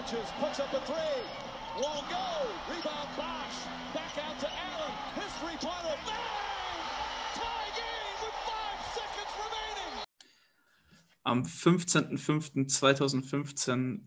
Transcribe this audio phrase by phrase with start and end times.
[0.00, 1.20] touches, puts up a three.
[1.76, 2.48] Won't go.
[2.68, 3.66] Rebound Bosch.
[3.94, 4.92] Back out to Allen.
[5.14, 5.96] His three-pointer.
[6.06, 6.14] Bang!
[7.34, 9.94] Tie game with five seconds remaining.
[11.24, 14.00] Am 15.05.2015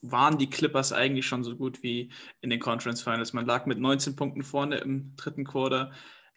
[0.00, 2.10] waren die Clippers eigentlich schon so gut wie
[2.40, 3.32] in den Conference Finals.
[3.32, 5.92] Man lag mit 19 Punkten vorne im dritten Quarter,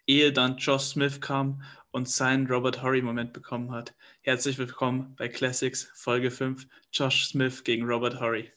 [0.06, 3.94] ehe dann Josh Smith kam und seinen Robert Horry-Moment bekommen hat.
[4.22, 8.50] Herzlich willkommen bei Classics Folge 5, Josh Smith gegen Robert Horry.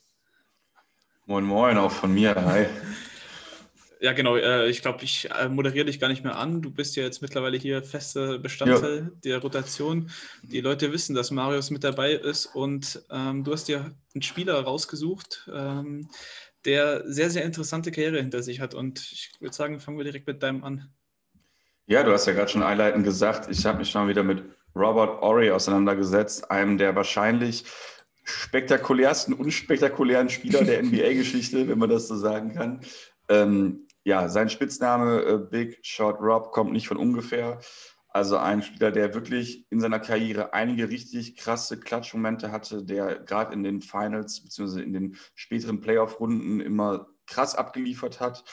[1.26, 2.35] Moin, moin, auch von mir.
[2.35, 2.68] Hi.
[3.99, 4.35] Ja, genau.
[4.35, 6.62] Äh, ich glaube, ich äh, moderiere dich gar nicht mehr an.
[6.62, 9.20] Du bist ja jetzt mittlerweile hier fester Bestandteil ja.
[9.23, 10.12] der Rotation.
[10.43, 14.62] Die Leute wissen, dass Marius mit dabei ist und ähm, du hast dir einen Spieler
[14.62, 16.07] rausgesucht, ähm,
[16.66, 18.73] der sehr, sehr interessante Karriere hinter sich hat.
[18.76, 20.93] Und ich würde sagen, fangen wir direkt mit deinem an.
[21.88, 24.43] Ja, du hast ja gerade schon einleitend gesagt, ich habe mich schon wieder mit
[24.76, 27.63] Robert Ory auseinandergesetzt, einem der wahrscheinlich
[28.23, 32.81] spektakulärsten, unspektakulären Spieler der NBA-Geschichte, wenn man das so sagen kann.
[33.29, 37.60] Ähm, ja, sein Spitzname äh, Big Shot Rob kommt nicht von ungefähr.
[38.10, 43.54] Also ein Spieler, der wirklich in seiner Karriere einige richtig krasse Klatschmomente hatte, der gerade
[43.54, 44.82] in den Finals bzw.
[44.82, 48.43] in den späteren Playoff-Runden immer krass abgeliefert hat.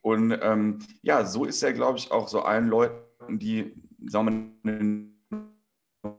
[0.00, 3.74] Und ähm, ja, so ist er, glaube ich, auch so allen Leuten, die
[4.06, 5.18] sagen wir, in den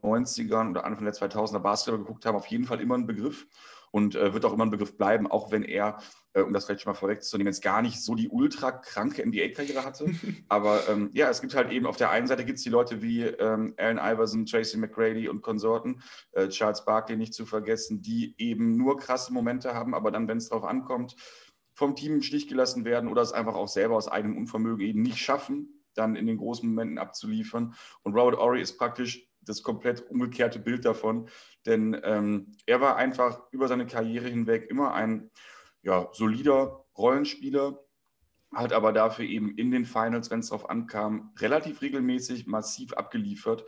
[0.04, 3.48] 90ern oder Anfang der 2000er Basketball geguckt haben, auf jeden Fall immer ein Begriff
[3.92, 5.98] und äh, wird auch immer ein Begriff bleiben, auch wenn er,
[6.34, 9.84] äh, um das vielleicht schon mal vorwegzunehmen, jetzt gar nicht so die ultra kranke NBA-Karriere
[9.84, 10.06] hatte.
[10.48, 13.02] Aber ähm, ja, es gibt halt eben auf der einen Seite gibt es die Leute
[13.02, 16.02] wie ähm, Allen Iverson, Tracy McGrady und Konsorten,
[16.34, 20.38] äh, Charles Barkley nicht zu vergessen, die eben nur krasse Momente haben, aber dann, wenn
[20.38, 21.16] es darauf ankommt,
[21.80, 25.02] vom Team im Stich gelassen werden oder es einfach auch selber aus eigenem Unvermögen eben
[25.02, 27.74] nicht schaffen, dann in den großen Momenten abzuliefern.
[28.04, 31.30] Und Robert Ory ist praktisch das komplett umgekehrte Bild davon.
[31.66, 35.32] Denn ähm, er war einfach über seine Karriere hinweg immer ein
[35.82, 37.80] ja, solider Rollenspieler,
[38.54, 43.64] hat aber dafür eben in den Finals, wenn es darauf ankam, relativ regelmäßig massiv abgeliefert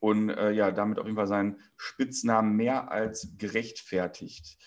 [0.00, 4.58] und äh, ja, damit auf jeden Fall seinen Spitznamen mehr als gerechtfertigt.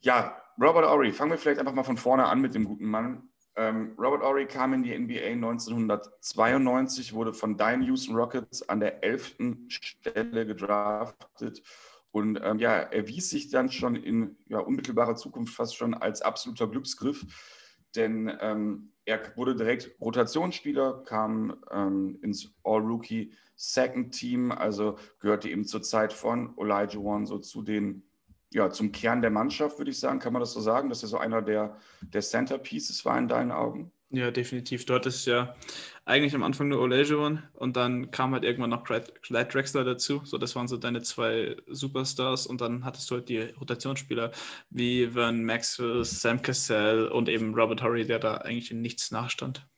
[0.00, 3.28] Ja, Robert Ory, fangen wir vielleicht einfach mal von vorne an mit dem guten Mann.
[3.54, 9.04] Ähm, Robert Ory kam in die NBA 1992, wurde von deinen Houston Rockets an der
[9.04, 9.36] 11.
[9.68, 11.62] Stelle gedraftet
[12.10, 16.66] und ähm, ja, erwies sich dann schon in ja, unmittelbarer Zukunft fast schon als absoluter
[16.66, 17.24] Glücksgriff,
[17.94, 25.64] denn ähm, er wurde direkt Rotationsspieler, kam ähm, ins All-Rookie Second Team, also gehörte eben
[25.64, 28.07] zur Zeit von One so zu den
[28.52, 30.18] ja, zum Kern der Mannschaft, würde ich sagen.
[30.18, 33.52] Kann man das so sagen, dass er so einer der, der Centerpieces war in deinen
[33.52, 33.92] Augen?
[34.10, 34.86] Ja, definitiv.
[34.86, 35.54] Dort ist ja
[36.06, 39.12] eigentlich am Anfang nur Olajuwon und dann kam halt irgendwann noch Clyde
[39.44, 40.22] Drexler dazu.
[40.24, 44.32] So, das waren so deine zwei Superstars und dann hattest du halt die Rotationsspieler
[44.70, 49.68] wie Vern Maxwell, Sam Cassell und eben Robert Horry, der da eigentlich in nichts nachstand.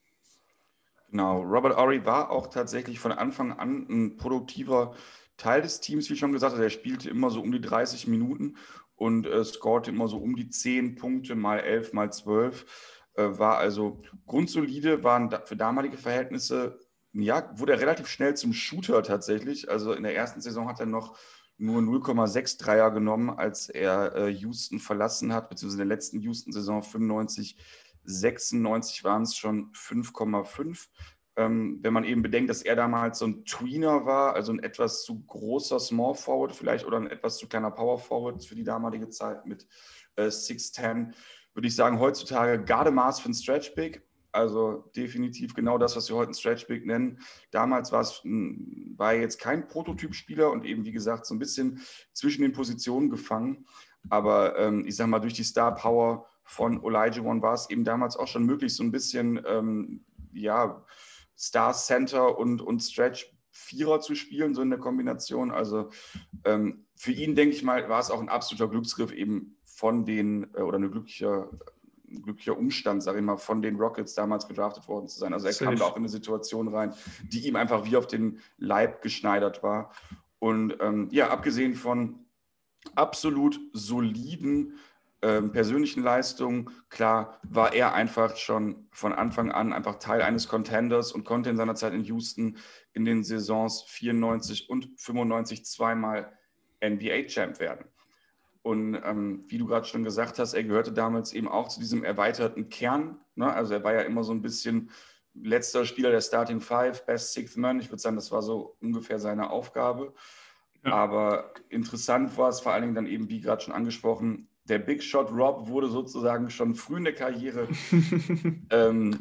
[1.10, 4.94] Genau, Robert Horry war auch tatsächlich von Anfang an ein produktiver
[5.40, 8.56] Teil des Teams, wie schon gesagt, also er spielte immer so um die 30 Minuten
[8.94, 12.66] und äh, scorte immer so um die 10 Punkte, mal 11, mal 12.
[13.14, 16.78] Äh, war also grundsolide, waren für damalige Verhältnisse,
[17.12, 19.70] ja, wurde er relativ schnell zum Shooter tatsächlich.
[19.70, 21.18] Also in der ersten Saison hat er noch
[21.56, 26.82] nur 0,6 Dreier genommen, als er äh, Houston verlassen hat, beziehungsweise in der letzten Houston-Saison
[26.82, 27.56] 95,
[28.04, 30.88] 96 waren es schon 5,5.
[31.40, 35.04] Ähm, wenn man eben bedenkt, dass er damals so ein Tweener war, also ein etwas
[35.04, 39.08] zu großer Small Forward vielleicht oder ein etwas zu kleiner Power Forward für die damalige
[39.08, 39.66] Zeit mit
[40.16, 41.14] äh, 6'10,
[41.54, 44.02] würde ich sagen, heutzutage Gardemaß für ein Stretch Big.
[44.32, 47.18] Also definitiv genau das, was wir heute ein Stretch Big nennen.
[47.52, 51.80] Damals war es war jetzt kein Prototypspieler und eben, wie gesagt, so ein bisschen
[52.12, 53.64] zwischen den Positionen gefangen.
[54.10, 58.18] Aber ähm, ich sage mal, durch die Star Power von One war es eben damals
[58.18, 60.84] auch schon möglich, so ein bisschen, ähm, ja,
[61.40, 65.50] Star Center und, und Stretch Vierer zu spielen, so in der Kombination.
[65.50, 65.90] Also
[66.44, 70.54] ähm, für ihn, denke ich mal, war es auch ein absoluter Glücksgriff eben von den,
[70.54, 71.50] äh, oder ein glücklicher,
[72.04, 75.32] glücklicher Umstand, sage ich mal, von den Rockets damals gedraftet worden zu sein.
[75.32, 75.64] Also er Safe.
[75.64, 76.94] kam da auch in eine Situation rein,
[77.32, 79.92] die ihm einfach wie auf den Leib geschneidert war.
[80.38, 82.26] Und ähm, ja, abgesehen von
[82.94, 84.78] absolut soliden
[85.22, 91.12] ähm, persönlichen Leistungen, klar, war er einfach schon von Anfang an einfach Teil eines Contenders
[91.12, 92.56] und konnte in seiner Zeit in Houston
[92.92, 96.32] in den Saisons 94 und 95 zweimal
[96.82, 97.86] NBA-Champ werden.
[98.62, 102.04] Und ähm, wie du gerade schon gesagt hast, er gehörte damals eben auch zu diesem
[102.04, 103.18] erweiterten Kern.
[103.34, 103.52] Ne?
[103.52, 104.90] Also er war ja immer so ein bisschen
[105.34, 107.80] letzter Spieler der Starting Five, Best Sixth Man.
[107.80, 110.12] Ich würde sagen, das war so ungefähr seine Aufgabe.
[110.84, 110.92] Ja.
[110.92, 115.02] Aber interessant war es vor allen Dingen dann eben, wie gerade schon angesprochen, der Big
[115.02, 117.68] Shot Rob wurde sozusagen schon früh in der Karriere,
[118.70, 119.18] ähm,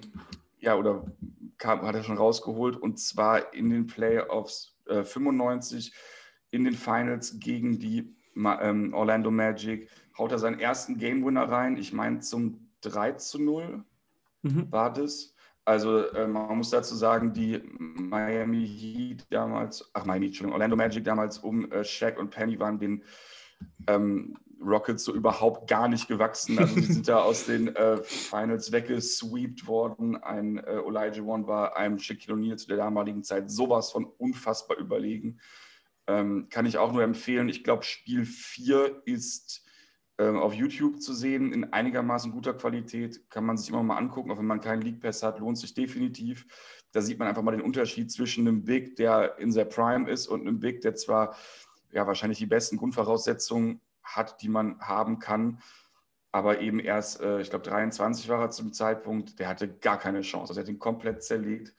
[0.60, 1.06] ja, oder
[1.58, 5.94] kam, hat er schon rausgeholt und zwar in den Playoffs äh, 95
[6.52, 9.90] in den Finals gegen die ähm, Orlando Magic.
[10.18, 13.84] Haut er seinen ersten Game Winner rein, ich meine zum 3 zu 0
[14.44, 14.72] mhm.
[14.72, 15.34] war das.
[15.66, 21.04] Also äh, man muss dazu sagen, die Miami Heat damals, ach Miami, Entschuldigung, Orlando Magic
[21.04, 23.04] damals um äh, Shaq und Penny waren den
[23.88, 26.60] ähm, Rockets so überhaupt gar nicht gewachsen.
[26.60, 30.18] Also die sind da aus den äh, Finals weggesweept worden.
[30.18, 34.78] Ein äh, Elijah One war einem Shaquille O'Neal zu der damaligen Zeit sowas von unfassbar
[34.78, 35.40] überlegen.
[36.08, 37.50] Ähm, kann ich auch nur empfehlen.
[37.50, 39.66] Ich glaube, Spiel 4 ist
[40.18, 43.30] ähm, auf YouTube zu sehen, in einigermaßen guter Qualität.
[43.30, 45.74] Kann man sich immer mal angucken, auch wenn man keinen League Pass hat, lohnt sich
[45.74, 46.46] definitiv.
[46.92, 50.28] Da sieht man einfach mal den Unterschied zwischen einem Big, der in der Prime ist,
[50.28, 51.36] und einem Big, der zwar
[51.92, 53.82] ja, wahrscheinlich die besten Grundvoraussetzungen
[54.16, 55.60] hat, die man haben kann,
[56.32, 60.22] aber eben erst, äh, ich glaube, 23 war er zum Zeitpunkt, der hatte gar keine
[60.22, 60.52] Chance.
[60.52, 61.74] Also er hat ihn komplett zerlegt.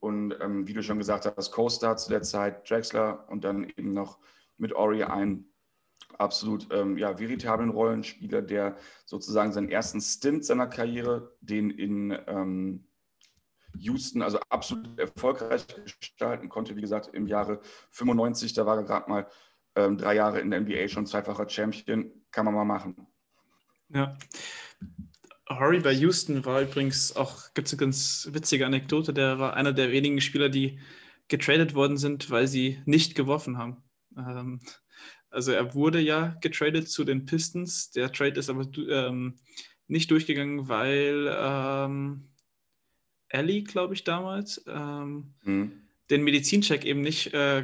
[0.00, 3.92] Und ähm, wie du schon gesagt hast, Co-Star zu der Zeit, Drexler und dann eben
[3.92, 4.18] noch
[4.56, 5.44] mit Ori ein
[6.18, 12.84] absolut ähm, ja, veritablen Rollenspieler, der sozusagen seinen ersten Stint seiner Karriere, den in ähm,
[13.76, 15.66] Houston also absolut erfolgreich
[16.00, 16.76] gestalten konnte.
[16.76, 17.60] Wie gesagt, im Jahre
[17.90, 19.26] 95, da war er gerade mal
[19.78, 23.06] ähm, drei Jahre in der NBA schon zweifacher Champion, kann man mal machen.
[23.88, 24.16] Ja.
[25.48, 29.72] Horry bei Houston war übrigens auch, gibt es eine ganz witzige Anekdote, der war einer
[29.72, 30.78] der wenigen Spieler, die
[31.28, 33.82] getradet worden sind, weil sie nicht geworfen haben.
[34.16, 34.60] Ähm,
[35.30, 37.90] also er wurde ja getradet zu den Pistons.
[37.92, 39.38] Der Trade ist aber ähm,
[39.86, 42.28] nicht durchgegangen, weil ähm,
[43.28, 45.87] Ellie, glaube ich, damals ähm, mhm.
[46.10, 47.62] Den Medizincheck eben nicht äh,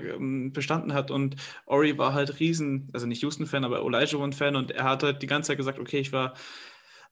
[0.52, 1.10] bestanden hat.
[1.10, 1.36] Und
[1.66, 4.56] Ori war halt riesen, also nicht Houston-Fan, aber Olajuwon-Fan.
[4.56, 6.34] Und er hat halt die ganze Zeit gesagt, okay, ich war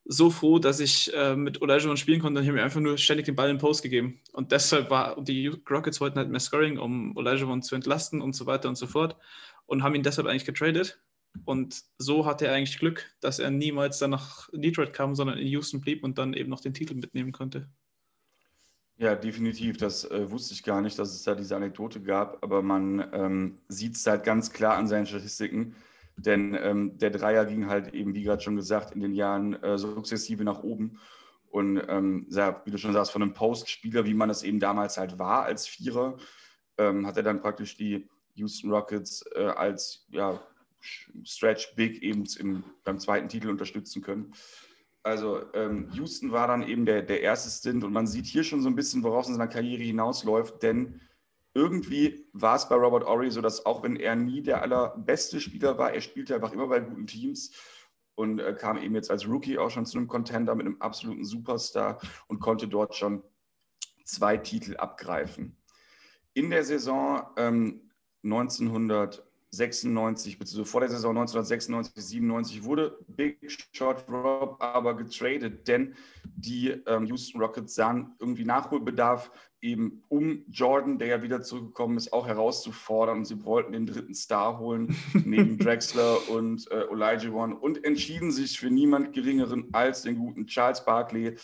[0.05, 2.99] so froh, dass ich äh, mit Olajuwon spielen konnte und ich habe mir einfach nur
[2.99, 4.20] ständig den Ball in Post gegeben.
[4.32, 8.46] Und deshalb war, die Rockets wollten halt mehr Scoring, um Olajuwon zu entlasten und so
[8.46, 9.17] weiter und so fort
[9.67, 11.00] und haben ihn deshalb eigentlich getradet.
[11.44, 15.46] Und so hatte er eigentlich Glück, dass er niemals dann nach Detroit kam, sondern in
[15.46, 17.69] Houston blieb und dann eben noch den Titel mitnehmen konnte.
[19.02, 19.78] Ja, definitiv.
[19.78, 23.58] Das äh, wusste ich gar nicht, dass es da diese Anekdote gab, aber man ähm,
[23.66, 25.75] sieht es halt ganz klar an seinen Statistiken.
[26.16, 29.76] Denn ähm, der Dreier ging halt eben, wie gerade schon gesagt, in den Jahren äh,
[29.76, 31.00] sukzessive nach oben.
[31.50, 35.19] Und ähm, wie du schon sagst, von einem Postspieler, wie man es eben damals halt
[35.19, 36.16] war als Vierer,
[36.78, 40.40] ähm, hat er dann praktisch die Houston Rockets äh, als ja,
[41.25, 44.32] Stretch Big eben im, beim zweiten Titel unterstützen können.
[45.02, 48.62] Also ähm, Houston war dann eben der, der erste Stint und man sieht hier schon
[48.62, 51.00] so ein bisschen, worauf es in seiner Karriere hinausläuft, denn
[51.54, 55.76] irgendwie war es bei Robert Ory so, dass auch wenn er nie der allerbeste Spieler
[55.76, 57.52] war, er spielte einfach immer bei guten Teams
[58.14, 61.25] und äh, kam eben jetzt als Rookie auch schon zu einem Contender mit einem absoluten
[61.25, 63.22] Superstar und konnte dort schon
[64.04, 65.56] zwei Titel abgreifen.
[66.32, 67.90] In der Saison ähm,
[69.52, 73.38] 1996, beziehungsweise vor der Saison 1996, 97 wurde Big
[73.72, 75.94] Shot Rob aber getradet, denn
[76.25, 82.14] die ähm, Houston Rockets sahen irgendwie Nachholbedarf, eben um Jordan, der ja wieder zurückgekommen ist,
[82.14, 83.19] auch herauszufordern.
[83.19, 88.58] Und sie wollten den dritten Star holen, neben Drexler und äh, Olajuwon und entschieden sich
[88.58, 91.37] für niemand Geringeren als den guten Charles Barkley,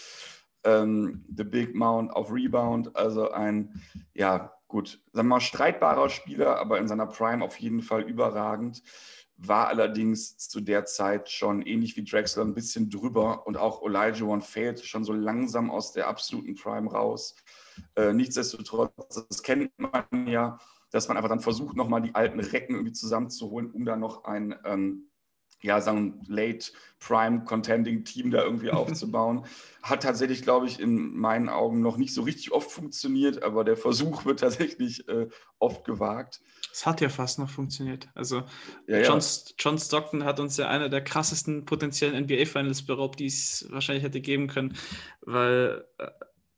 [0.64, 3.82] ähm, The Big Mount auf Rebound, also ein,
[4.14, 8.82] ja, gut, sagen wir mal, streitbarer Spieler, aber in seiner Prime auf jeden Fall überragend.
[9.40, 14.42] War allerdings zu der Zeit schon ähnlich wie Drexler ein bisschen drüber und auch Olajuwon
[14.42, 17.36] fällt schon so langsam aus der absoluten Prime raus.
[17.94, 20.58] Äh, nichtsdestotrotz, das kennt man ja,
[20.90, 24.56] dass man einfach dann versucht, nochmal die alten Recken irgendwie zusammenzuholen, um da noch ein
[24.64, 25.07] ähm,
[25.60, 29.44] ja, so ein Late Prime Contending Team da irgendwie aufzubauen.
[29.82, 33.76] Hat tatsächlich, glaube ich, in meinen Augen noch nicht so richtig oft funktioniert, aber der
[33.76, 36.40] Versuch wird tatsächlich äh, oft gewagt.
[36.72, 38.08] Es hat ja fast noch funktioniert.
[38.14, 38.44] Also
[38.86, 39.26] ja, John, ja.
[39.58, 44.20] John, Stockton hat uns ja einer der krassesten potenziellen NBA-Finals beraubt, die es wahrscheinlich hätte
[44.20, 44.76] geben können,
[45.22, 46.08] weil äh,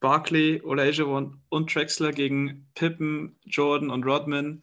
[0.01, 4.63] Barkley, Olajuwon und Drexler gegen Pippen, Jordan und Rodman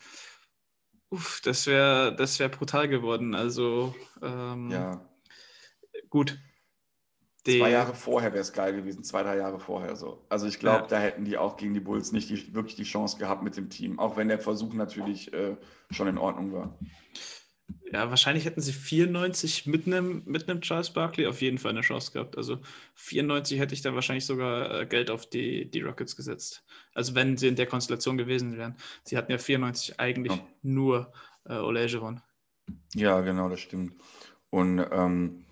[1.09, 3.33] Uff, das wäre das wär brutal geworden.
[3.33, 5.09] Also, ähm, ja.
[6.09, 6.37] Gut.
[7.45, 10.25] Die, zwei Jahre vorher wäre es geil gewesen, zwei, drei Jahre vorher so.
[10.27, 10.87] Also ich glaube, ja.
[10.87, 13.69] da hätten die auch gegen die Bulls nicht die, wirklich die Chance gehabt mit dem
[13.69, 15.55] Team, auch wenn der Versuch natürlich äh,
[15.89, 16.77] schon in Ordnung war.
[17.91, 21.81] Ja, wahrscheinlich hätten sie 94 mit einem, mit einem Charles Barkley auf jeden Fall eine
[21.81, 22.37] Chance gehabt.
[22.37, 22.59] Also
[22.95, 26.65] 94 hätte ich da wahrscheinlich sogar äh, Geld auf die, die Rockets gesetzt.
[26.93, 28.75] Also wenn sie in der Konstellation gewesen wären.
[29.03, 30.47] Sie hatten ja 94 eigentlich ja.
[30.63, 31.13] nur
[31.45, 32.21] äh, Olajuwon.
[32.93, 33.93] Ja, genau, das stimmt.
[34.49, 35.45] Und ähm,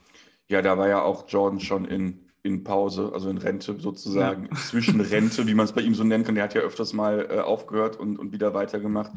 [0.47, 4.55] Ja, da war ja auch Jordan schon in, in Pause, also in Rente sozusagen, ja.
[4.57, 6.35] Zwischenrente, wie man es bei ihm so nennen kann.
[6.35, 9.11] Der hat ja öfters mal äh, aufgehört und, und wieder weitergemacht.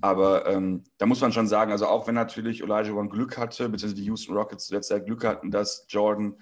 [0.00, 3.94] Aber ähm, da muss man schon sagen, also auch wenn natürlich One Glück hatte, beziehungsweise
[3.94, 6.38] die Houston Rockets zuletzt ja Glück hatten, dass Jordan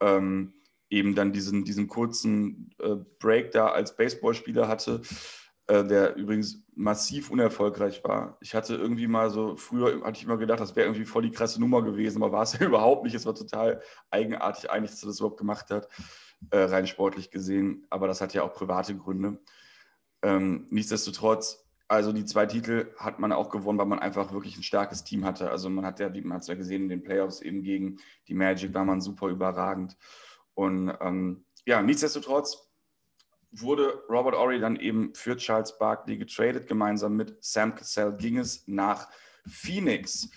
[0.00, 0.54] ähm,
[0.90, 5.02] eben dann diesen, diesen kurzen äh, Break da als Baseballspieler hatte,
[5.66, 8.38] äh, der übrigens massiv unerfolgreich war.
[8.40, 11.30] Ich hatte irgendwie mal so, früher hatte ich immer gedacht, das wäre irgendwie voll die
[11.30, 13.14] krasse Nummer gewesen, aber war es ja überhaupt nicht.
[13.14, 15.88] Es war total eigenartig eigentlich, dass er das überhaupt gemacht hat,
[16.50, 17.86] äh, rein sportlich gesehen.
[17.90, 19.38] Aber das hat ja auch private Gründe.
[20.22, 24.62] Ähm, nichtsdestotrotz also die zwei Titel hat man auch gewonnen, weil man einfach wirklich ein
[24.62, 25.50] starkes Team hatte.
[25.50, 27.98] Also man hat ja, wie man hat es ja gesehen in den Playoffs eben gegen
[28.28, 29.96] die Magic, war man super überragend.
[30.52, 32.68] Und ähm, ja, nichtsdestotrotz
[33.50, 36.66] wurde Robert Ory dann eben für Charles Barkley getradet.
[36.66, 39.08] Gemeinsam mit Sam Cassell ging es nach
[39.46, 40.28] Phoenix.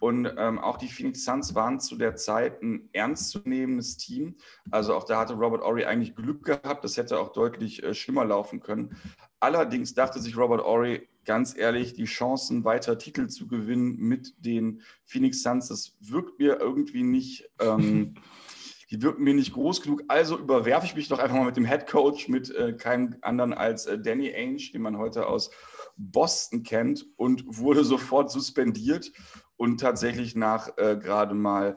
[0.00, 4.36] Und ähm, auch die Phoenix Suns waren zu der Zeit ein ernstzunehmendes Team.
[4.70, 6.82] Also auch da hatte Robert Ory eigentlich Glück gehabt.
[6.84, 8.96] Das hätte auch deutlich äh, schlimmer laufen können.
[9.40, 14.80] Allerdings dachte sich Robert Ory, ganz ehrlich, die Chancen, weiter Titel zu gewinnen mit den
[15.04, 18.14] Phoenix Suns, das wirkt mir irgendwie nicht, ähm,
[18.90, 20.02] die wirken mir nicht groß genug.
[20.08, 23.52] Also überwerfe ich mich doch einfach mal mit dem Head Coach, mit äh, keinem anderen
[23.52, 25.50] als äh, Danny Ainge, den man heute aus
[25.98, 29.12] Boston kennt und wurde sofort suspendiert
[29.60, 31.76] und tatsächlich nach äh, gerade mal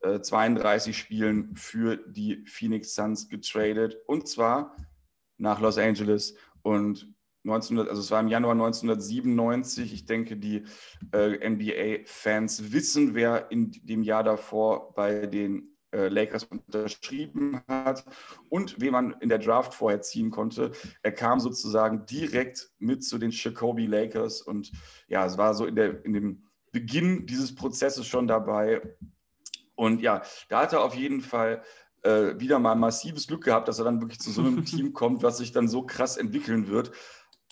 [0.00, 4.74] 32 äh, Spielen für die Phoenix Suns getradet und zwar
[5.36, 7.12] nach Los Angeles und
[7.44, 9.92] 1900, also es war im Januar 1997.
[9.92, 10.64] Ich denke, die
[11.12, 18.06] äh, NBA-Fans wissen, wer in dem Jahr davor bei den äh, Lakers unterschrieben hat
[18.48, 20.70] und wen man in der Draft vorher ziehen konnte.
[21.02, 24.72] Er kam sozusagen direkt mit zu den Chicago Lakers und
[25.08, 28.82] ja, es war so in, der, in dem Beginn dieses Prozesses schon dabei.
[29.74, 31.62] Und ja, da hat er auf jeden Fall
[32.02, 35.22] äh, wieder mal massives Glück gehabt, dass er dann wirklich zu so einem Team kommt,
[35.22, 36.92] was sich dann so krass entwickeln wird.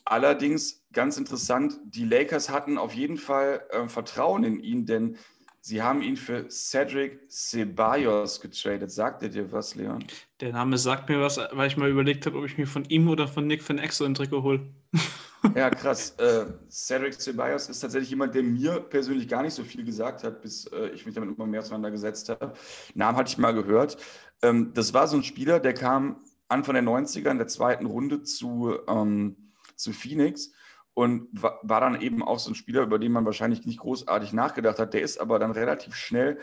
[0.05, 5.17] Allerdings ganz interessant, die Lakers hatten auf jeden Fall äh, Vertrauen in ihn, denn
[5.61, 8.91] sie haben ihn für Cedric Ceballos getradet.
[8.91, 10.05] Sagt er dir was, Leon?
[10.41, 13.09] Der Name sagt mir was, weil ich mal überlegt habe, ob ich mir von ihm
[13.09, 14.75] oder von Nick Van Exo ein Trikot hole.
[15.55, 16.15] Ja, krass.
[16.19, 20.43] Äh, Cedric Ceballos ist tatsächlich jemand, der mir persönlich gar nicht so viel gesagt hat,
[20.43, 22.53] bis äh, ich mich damit immer mehr auseinandergesetzt habe.
[22.95, 23.97] Namen hatte ich mal gehört.
[24.43, 28.23] Ähm, das war so ein Spieler, der kam Anfang der 90er in der zweiten Runde
[28.23, 30.53] zu, ähm, zu Phoenix
[30.95, 34.33] und war, war dann eben auch so ein Spieler, über den man wahrscheinlich nicht großartig
[34.33, 34.93] nachgedacht hat.
[34.93, 36.39] Der ist aber dann relativ schnell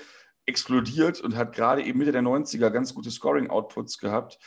[0.46, 4.40] explodiert und hat gerade eben Mitte der 90er ganz gute Scoring-Outputs gehabt.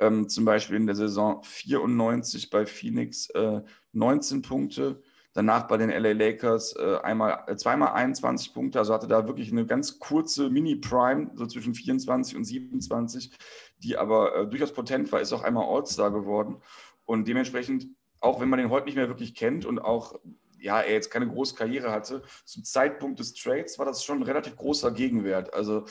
[0.00, 3.60] Ähm, zum Beispiel in der Saison 94 bei Phoenix äh,
[3.92, 5.00] 19 Punkte,
[5.34, 9.52] danach bei den LA Lakers äh, einmal, äh, zweimal 21 Punkte, also hatte da wirklich
[9.52, 13.30] eine ganz kurze Mini-Prime, so zwischen 24 und 27,
[13.78, 16.56] die aber äh, durchaus potent war, ist auch einmal All-Star geworden
[17.04, 17.88] und dementsprechend,
[18.20, 20.18] auch wenn man den heute nicht mehr wirklich kennt und auch
[20.64, 24.22] ja, er jetzt keine große Karriere hatte, zum Zeitpunkt des Trades war das schon ein
[24.22, 25.52] relativ großer Gegenwert.
[25.52, 25.84] Also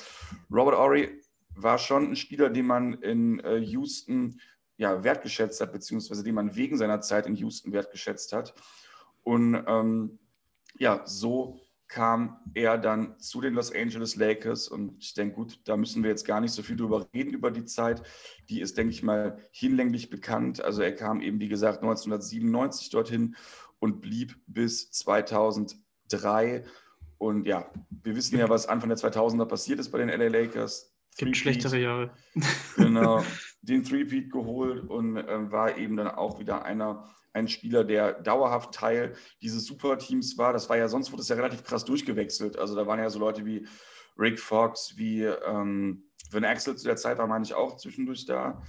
[0.52, 1.22] Robert Ory
[1.56, 4.40] war schon ein Spieler, den man in äh, Houston
[4.78, 8.54] ja, wertgeschätzt hat, beziehungsweise den man wegen seiner Zeit in Houston wertgeschätzt hat.
[9.24, 10.20] Und ähm,
[10.78, 14.68] ja, so kam er dann zu den Los Angeles Lakers.
[14.68, 17.52] Und ich denke, gut, da müssen wir jetzt gar nicht so viel drüber reden über
[17.52, 18.02] die Zeit.
[18.50, 20.60] Die ist, denke ich mal, hinlänglich bekannt.
[20.60, 23.36] Also er kam eben, wie gesagt, 1997 dorthin
[23.80, 26.64] und blieb bis 2003.
[27.20, 30.93] Und ja, wir wissen ja, was Anfang der 2000er passiert ist bei den LA Lakers.
[31.18, 32.12] Gibt schlechtere Jahre.
[32.76, 33.24] Genau,
[33.62, 38.74] den Three-Peat geholt und äh, war eben dann auch wieder einer, ein Spieler, der dauerhaft
[38.74, 40.54] Teil dieses Superteams war.
[40.54, 42.58] Das war ja, sonst wurde es ja relativ krass durchgewechselt.
[42.58, 43.68] Also da waren ja so Leute wie
[44.18, 48.62] Rick Fox, wie ähm, Vin Axel zu der Zeit war, meine ich, auch zwischendurch da.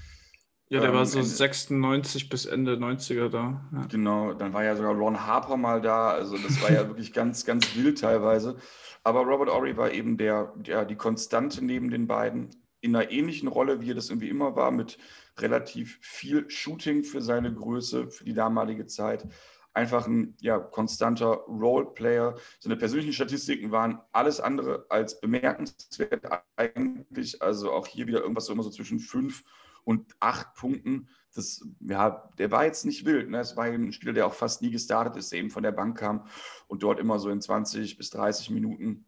[0.69, 3.69] Ja, der ähm, war so Ende, 96 bis Ende 90er da.
[3.73, 3.87] Ja.
[3.91, 6.11] Genau, dann war ja sogar Ron Harper mal da.
[6.11, 8.57] Also das war ja wirklich ganz, ganz wild teilweise.
[9.05, 13.49] Aber Robert Ory war eben der, der, die Konstante neben den beiden in einer ähnlichen
[13.49, 14.99] Rolle, wie er das irgendwie immer war, mit
[15.39, 19.27] relativ viel Shooting für seine Größe, für die damalige Zeit.
[19.75, 22.37] Einfach ein ja, konstanter Roleplayer.
[22.61, 26.25] Seine persönlichen Statistiken waren alles andere als bemerkenswert
[26.57, 27.43] eigentlich.
[27.43, 29.45] Also auch hier wieder irgendwas so immer so zwischen fünf
[29.85, 33.29] und acht Punkten das, ja, der war jetzt nicht wild.
[33.29, 33.39] Ne?
[33.39, 35.99] Es war ein Spieler, der auch fast nie gestartet ist, der eben von der Bank
[35.99, 36.27] kam
[36.69, 39.05] und dort immer so in 20 bis 30 Minuten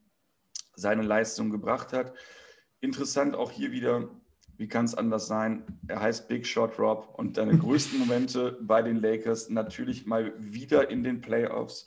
[0.75, 2.13] seine Leistung gebracht hat.
[2.81, 4.11] Interessant auch hier wieder,
[4.57, 5.65] wie kann es anders sein?
[5.87, 10.91] Er heißt Big Shot Rob und deine größten Momente bei den Lakers natürlich mal wieder
[10.91, 11.87] in den Playoffs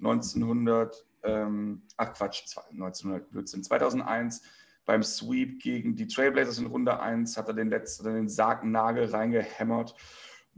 [0.00, 4.42] 1900, ähm, ach Quatsch, 1900, 2001
[4.88, 9.94] beim Sweep gegen die Trailblazers in Runde 1 hat er den letzten, den Sargnagel reingehämmert.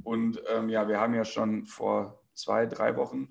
[0.04, 3.30] Und ähm, ja, wir haben ja schon vor zwei, drei Wochen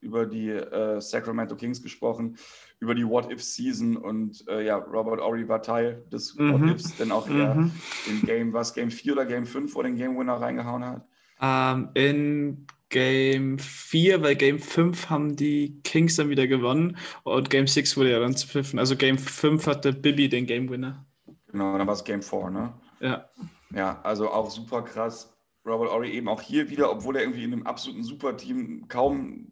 [0.00, 2.36] über die äh, Sacramento Kings gesprochen,
[2.80, 6.52] über die What-If-Season und äh, ja, Robert Ory war Teil des mhm.
[6.52, 7.70] What-Ifs, denn auch er mhm.
[8.08, 11.06] in Game, was Game 4 oder Game 5, wo den Game Winner reingehauen hat?
[11.40, 17.50] Um, ähm, in Game 4, weil Game 5 haben die Kings dann wieder gewonnen und
[17.50, 18.78] Game 6 wurde ja dann zu pfiffen.
[18.78, 21.04] Also Game 5 hatte Bibi den Game Winner.
[21.48, 22.72] Genau, dann war es Game 4, ne?
[23.00, 23.28] Ja.
[23.74, 25.36] Ja, also auch super krass.
[25.66, 29.48] Robert Ory eben auch hier wieder, obwohl er irgendwie in einem absoluten Superteam kaum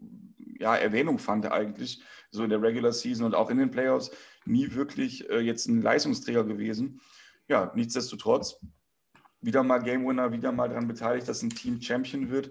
[0.61, 4.13] ja, Erwähnung fand eigentlich, so in der Regular Season und auch in den Playoffs,
[4.45, 7.01] nie wirklich äh, jetzt ein Leistungsträger gewesen.
[7.49, 8.61] Ja, nichtsdestotrotz,
[9.41, 12.51] wieder mal Game Winner, wieder mal daran beteiligt, dass ein Team Champion wird.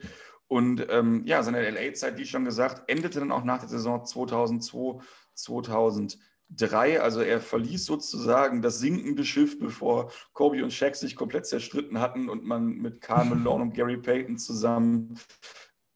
[0.51, 5.01] Und ähm, ja, seine LA-Zeit, wie schon gesagt, endete dann auch nach der Saison 2002,
[5.33, 6.99] 2003.
[6.99, 12.27] Also er verließ sozusagen das sinkende Schiff, bevor Kobe und Shaq sich komplett zerstritten hatten
[12.27, 15.17] und man mit Karl Malone und Gary Payton zusammen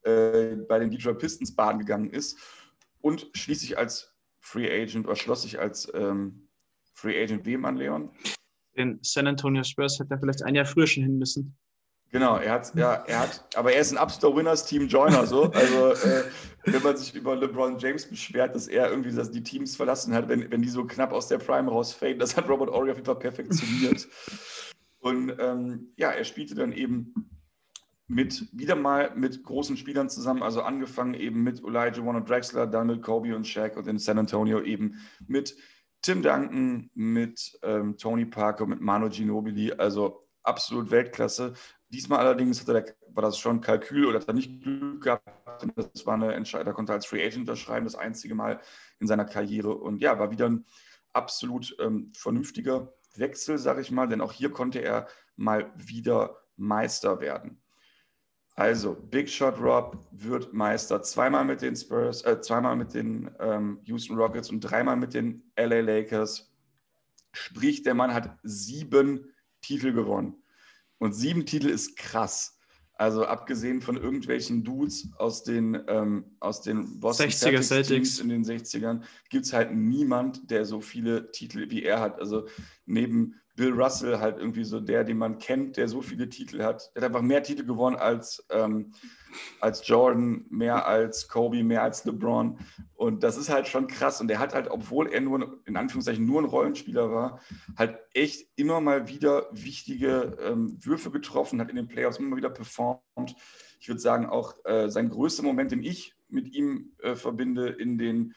[0.04, 2.38] äh, bei den Detroit Pistons baden gegangen ist
[3.02, 6.48] und schließlich als Free Agent oder schloss sich als ähm,
[6.94, 8.10] Free Agent wem an, Leon?
[8.74, 11.58] Den San Antonio Spurs hätte er vielleicht ein Jahr früher schon hin müssen.
[12.12, 15.50] Genau, er hat, ja, er hat, aber er ist ein absoluter Winners-Team-Joiner, so.
[15.50, 16.24] Also, äh,
[16.64, 20.28] wenn man sich über LeBron James beschwert, dass er irgendwie dass die Teams verlassen hat,
[20.28, 23.06] wenn, wenn die so knapp aus der Prime rausfaden, das hat Robert Ory auf jeden
[23.06, 24.08] Fall perfektioniert.
[24.98, 27.14] Und ähm, ja, er spielte dann eben
[28.08, 32.86] mit, wieder mal mit großen Spielern zusammen, also angefangen eben mit Elijah Warner Drexler, dann
[32.86, 34.94] mit Kobe und Shaq und in San Antonio eben
[35.26, 35.56] mit
[36.02, 41.54] Tim Duncan, mit ähm, Tony Parker, mit Manu Ginobili, also absolut Weltklasse.
[41.88, 45.24] Diesmal allerdings der, war das schon Kalkül oder hat er nicht Glück gehabt.
[45.76, 48.60] Das war eine Entscheidung, er konnte als Free Agent unterschreiben, das einzige Mal
[48.98, 49.74] in seiner Karriere.
[49.74, 50.64] Und ja, war wieder ein
[51.12, 57.20] absolut ähm, vernünftiger Wechsel, sage ich mal, denn auch hier konnte er mal wieder Meister
[57.20, 57.62] werden.
[58.58, 61.02] Also, Big Shot Rob wird Meister.
[61.02, 65.42] Zweimal mit den Spurs, äh, zweimal mit den ähm, Houston Rockets und dreimal mit den
[65.58, 66.50] LA Lakers.
[67.32, 70.42] Sprich, der Mann hat sieben Titel gewonnen.
[70.98, 72.58] Und sieben Titel ist krass.
[72.98, 78.42] Also abgesehen von irgendwelchen Dudes aus den, ähm, aus den Boston 60er Celtics in den
[78.42, 82.18] 60ern, gibt es halt niemand, der so viele Titel wie er hat.
[82.18, 82.48] Also
[82.86, 86.94] neben Bill Russell halt irgendwie so der, den man kennt, der so viele Titel hat.
[86.94, 88.92] Der hat einfach mehr Titel gewonnen als, ähm,
[89.60, 92.58] als Jordan, mehr als Kobe, mehr als LeBron.
[92.94, 94.20] Und das ist halt schon krass.
[94.20, 97.40] Und der hat halt, obwohl er nur, in Anführungszeichen, nur ein Rollenspieler war,
[97.76, 102.50] halt echt immer mal wieder wichtige ähm, Würfe getroffen, hat in den Playoffs immer wieder
[102.50, 103.00] performt.
[103.80, 107.96] Ich würde sagen, auch äh, sein größter Moment, den ich mit ihm äh, verbinde, in
[107.96, 108.34] den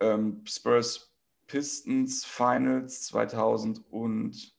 [0.00, 1.09] ähm, Spurs
[1.50, 4.54] Pistons Finals 2007,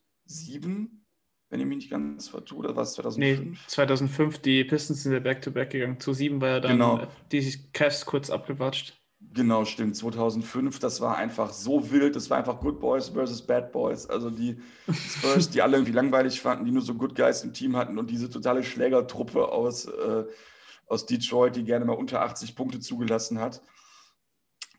[1.49, 3.51] wenn ich mich nicht ganz vertue, oder was 2005?
[3.51, 5.99] Nee, 2005, die Pistons sind ja Back-to-Back gegangen.
[5.99, 7.08] Zu 7 war ja dann genau.
[7.32, 8.97] die Cavs kurz abgewatscht.
[9.34, 9.95] Genau, stimmt.
[9.95, 12.15] 2005, das war einfach so wild.
[12.15, 14.06] Das war einfach Good Boys versus Bad Boys.
[14.08, 14.60] Also die
[14.91, 18.10] Spurs, die alle irgendwie langweilig fanden, die nur so Good Guys im Team hatten und
[18.10, 20.25] diese totale Schlägertruppe aus, äh,
[20.88, 23.62] aus Detroit, die gerne mal unter 80 Punkte zugelassen hat.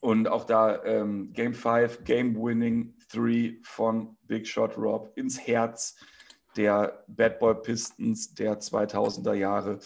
[0.03, 5.95] Und auch da ähm, Game 5, Game Winning 3 von Big Shot Rob ins Herz
[6.57, 9.79] der Bad Boy Pistons der 2000er Jahre.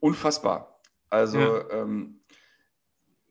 [0.00, 0.80] Unfassbar.
[1.10, 1.70] Also ja.
[1.70, 2.24] ähm,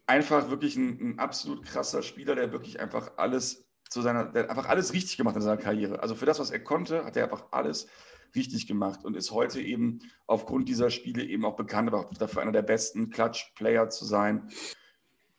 [0.07, 4.69] einfach wirklich ein, ein, absolut krasser Spieler, der wirklich einfach alles zu seiner, der einfach
[4.69, 6.01] alles richtig gemacht in seiner Karriere.
[6.01, 7.87] Also für das, was er konnte, hat er einfach alles
[8.35, 12.41] richtig gemacht und ist heute eben aufgrund dieser Spiele eben auch bekannt, aber auch dafür
[12.41, 14.49] einer der besten Clutch-Player zu sein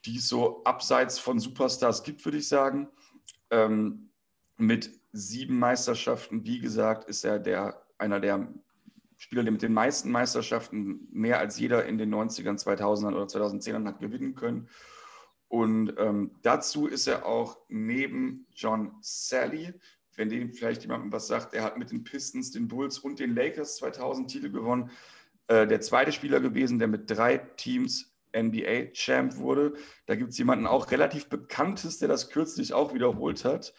[0.05, 2.89] die es so abseits von Superstars gibt, würde ich sagen.
[3.51, 4.11] Ähm,
[4.57, 8.49] mit sieben Meisterschaften, wie gesagt, ist er der, einer der
[9.17, 13.87] Spieler, der mit den meisten Meisterschaften mehr als jeder in den 90ern, 2000ern oder 2010ern
[13.87, 14.69] hat gewinnen können.
[15.49, 19.75] Und ähm, dazu ist er auch neben John Sally,
[20.17, 23.35] wenn dem vielleicht jemand was sagt, er hat mit den Pistons, den Bulls und den
[23.35, 24.91] Lakers 2000 Titel gewonnen,
[25.49, 29.75] äh, der zweite Spieler gewesen, der mit drei Teams NBA-Champ wurde.
[30.07, 33.75] Da gibt es jemanden auch relativ Bekanntes, der das kürzlich auch wiederholt hat.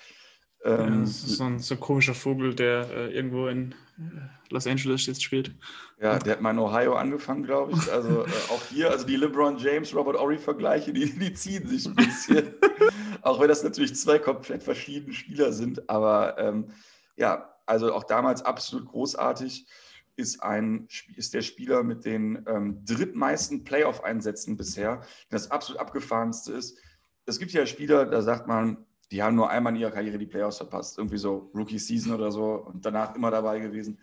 [0.66, 4.04] Ähm, ja, das ist so ein, so ein, komischer Vogel, der äh, irgendwo in äh,
[4.50, 5.54] Los Angeles jetzt spielt.
[6.00, 7.92] Ja, der hat mal in Ohio angefangen, glaube ich.
[7.92, 11.96] Also äh, auch hier, also die LeBron James, Robert Ory-Vergleiche, die, die ziehen sich ein
[11.96, 12.54] bisschen.
[13.22, 15.90] auch wenn das natürlich zwei komplett verschiedene Spieler sind.
[15.90, 16.72] Aber ähm,
[17.18, 19.66] ja, also auch damals absolut großartig
[20.16, 26.78] ist, ein, ist der Spieler mit den ähm, drittmeisten Playoff-Einsätzen bisher, das absolut abgefahrenste ist.
[27.26, 30.26] Es gibt ja Spieler, da sagt man, die haben nur einmal in ihrer Karriere die
[30.26, 30.98] Playoffs verpasst.
[30.98, 34.00] Irgendwie so Rookie-Season oder so und danach immer dabei gewesen.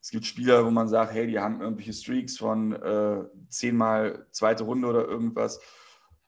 [0.00, 4.64] Es gibt Spieler, wo man sagt, hey, die haben irgendwelche Streaks von äh, zehnmal zweite
[4.64, 5.60] Runde oder irgendwas.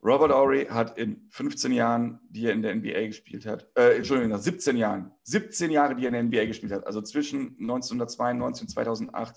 [0.02, 4.30] Robert Ory hat in 15 Jahren, die er in der NBA gespielt hat, äh, Entschuldigung,
[4.30, 8.62] nach 17 Jahren, 17 Jahre, die er in der NBA gespielt hat, also zwischen 1992
[8.62, 9.36] und 2008,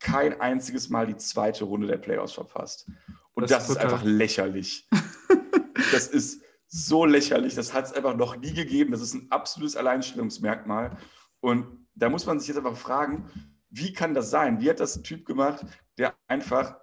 [0.00, 2.90] kein einziges Mal die zweite Runde der Playoffs verpasst.
[3.34, 4.88] Und das, das ist, ist einfach lächerlich.
[5.92, 7.54] das ist so lächerlich.
[7.54, 8.92] Das hat es einfach noch nie gegeben.
[8.92, 10.96] Das ist ein absolutes Alleinstellungsmerkmal.
[11.40, 13.30] Und da muss man sich jetzt einfach fragen,
[13.70, 14.60] wie kann das sein?
[14.60, 15.64] Wie hat das ein Typ gemacht,
[15.98, 16.76] der einfach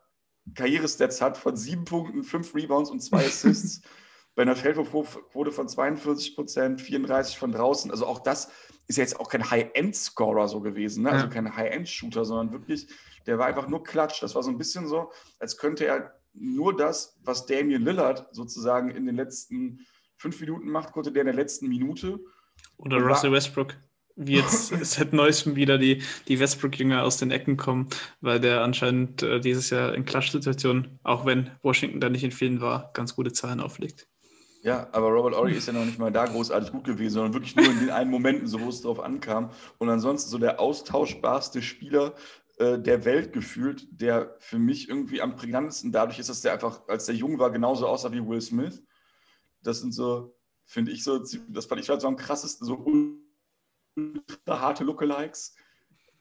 [0.54, 3.82] Karrierestats hat von sieben Punkten, fünf Rebounds und zwei Assists,
[4.36, 7.90] bei einer Feldwurfquote von 42 Prozent, 34 von draußen.
[7.90, 8.52] Also auch das
[8.88, 11.12] ist ja jetzt auch kein High-End-Scorer so gewesen, ne?
[11.12, 12.88] also kein High-End-Shooter, sondern wirklich,
[13.26, 14.22] der war einfach nur Klatsch.
[14.22, 18.90] Das war so ein bisschen so, als könnte er nur das, was Damian Lillard sozusagen
[18.92, 19.86] in den letzten
[20.18, 22.20] fünf Minuten macht, konnte der in der letzten Minute.
[22.78, 23.76] Oder Russell Westbrook.
[24.16, 27.90] Wie jetzt seit neuestem wieder die, die Westbrook-Jünger aus den Ecken kommen,
[28.22, 32.62] weil der anscheinend äh, dieses Jahr in Klatsch-Situationen, auch wenn Washington da nicht in vielen
[32.62, 34.08] war, ganz gute Zahlen auflegt.
[34.66, 37.56] Ja, aber Robert Ory ist ja noch nicht mal da großartig gut gewesen, sondern wirklich
[37.56, 39.52] nur in den einen Momenten, so wo es drauf ankam.
[39.78, 42.16] Und ansonsten so der austauschbarste Spieler
[42.58, 46.88] äh, der Welt gefühlt, der für mich irgendwie am prägnantesten dadurch ist, dass der einfach,
[46.88, 48.82] als der jung war, genauso aussah wie Will Smith.
[49.62, 52.78] Das sind so, finde ich so, das fand ich halt so am krassesten, so
[54.48, 55.56] harte Lookalikes.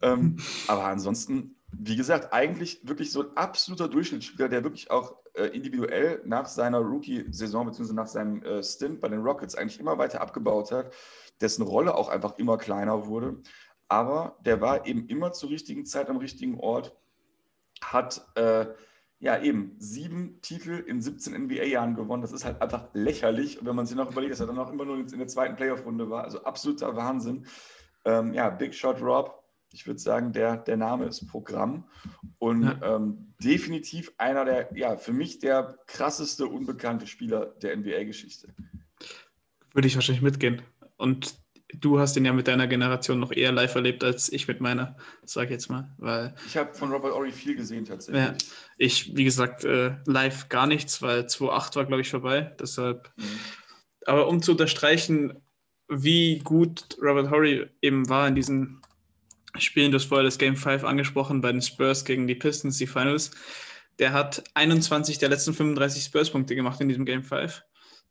[0.02, 0.36] Ähm,
[0.68, 6.22] aber ansonsten, wie gesagt, eigentlich wirklich so ein absoluter Durchschnittsspieler, der wirklich auch äh, individuell
[6.24, 7.92] nach seiner Rookie-Saison bzw.
[7.92, 10.92] nach seinem äh, Stint bei den Rockets eigentlich immer weiter abgebaut hat,
[11.40, 13.42] dessen Rolle auch einfach immer kleiner wurde
[13.88, 16.96] aber der war eben immer zur richtigen Zeit am richtigen Ort,
[17.80, 18.66] hat äh,
[19.24, 22.20] ja eben sieben Titel in 17 NBA-Jahren gewonnen.
[22.20, 23.58] Das ist halt einfach lächerlich.
[23.58, 25.56] Und wenn man sich noch überlegt, dass er dann auch immer nur in der zweiten
[25.56, 27.46] Playoff-Runde war, also absoluter Wahnsinn.
[28.04, 31.88] Ähm, ja, Big Shot Rob, ich würde sagen, der, der Name ist Programm
[32.38, 32.96] und ja.
[32.96, 38.54] ähm, definitiv einer der, ja, für mich der krasseste unbekannte Spieler der NBA-Geschichte.
[39.72, 40.60] Würde ich wahrscheinlich mitgehen.
[40.98, 41.34] Und
[41.80, 44.96] du hast ihn ja mit deiner Generation noch eher live erlebt als ich mit meiner,
[45.24, 45.90] sag ich jetzt mal.
[45.98, 48.24] Weil, ich habe von Robert Ory viel gesehen tatsächlich.
[48.24, 48.34] Ja,
[48.76, 52.54] ich, wie gesagt, äh, live gar nichts, weil 2.8 war, glaube ich, vorbei.
[52.60, 53.12] Deshalb.
[53.16, 53.40] Mhm.
[54.06, 55.34] Aber um zu unterstreichen,
[55.88, 58.82] wie gut Robert Horry eben war in diesen
[59.58, 62.86] Spielen, du hast vorher das Game 5 angesprochen, bei den Spurs gegen die Pistons, die
[62.86, 63.30] Finals.
[63.98, 67.62] Der hat 21 der letzten 35 Spurs-Punkte gemacht in diesem Game 5.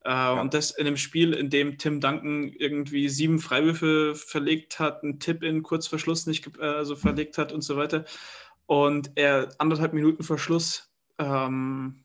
[0.04, 0.42] Äh, ja.
[0.42, 5.20] Und das in einem Spiel, in dem Tim Duncan irgendwie sieben Freiwürfe verlegt hat, einen
[5.20, 8.06] Tipp in kurz vor Schluss nicht äh, also verlegt hat und so weiter.
[8.66, 12.04] Und er anderthalb Minuten vor Schluss ähm,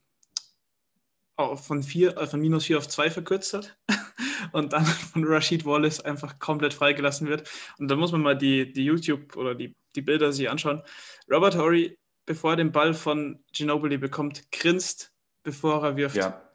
[1.36, 3.78] von, vier, äh, von minus vier auf zwei verkürzt hat
[4.52, 7.48] und dann von Rashid Wallace einfach komplett freigelassen wird.
[7.78, 10.82] Und da muss man mal die, die YouTube oder die, die Bilder sich anschauen.
[11.30, 16.16] Robert Horry, bevor er den Ball von Ginobili bekommt, grinst, bevor er wirft.
[16.16, 16.47] Ja.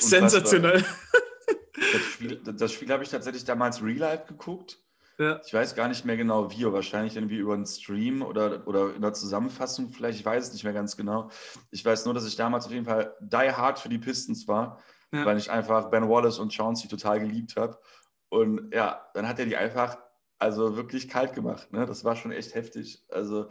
[0.00, 0.84] Sensationell.
[1.92, 4.78] Das Spiel, das Spiel habe ich tatsächlich damals Real Life geguckt.
[5.18, 5.40] Ja.
[5.44, 9.02] Ich weiß gar nicht mehr genau wie, wahrscheinlich irgendwie über einen Stream oder, oder in
[9.02, 11.30] der Zusammenfassung vielleicht, ich weiß es nicht mehr ganz genau.
[11.70, 14.80] Ich weiß nur, dass ich damals auf jeden Fall die hard für die Pistons war,
[15.12, 15.24] ja.
[15.24, 17.78] weil ich einfach Ben Wallace und Chauncey total geliebt habe.
[18.28, 19.98] Und ja, dann hat er die einfach
[20.38, 21.72] also wirklich kalt gemacht.
[21.72, 21.84] Ne?
[21.84, 23.04] Das war schon echt heftig.
[23.08, 23.48] Also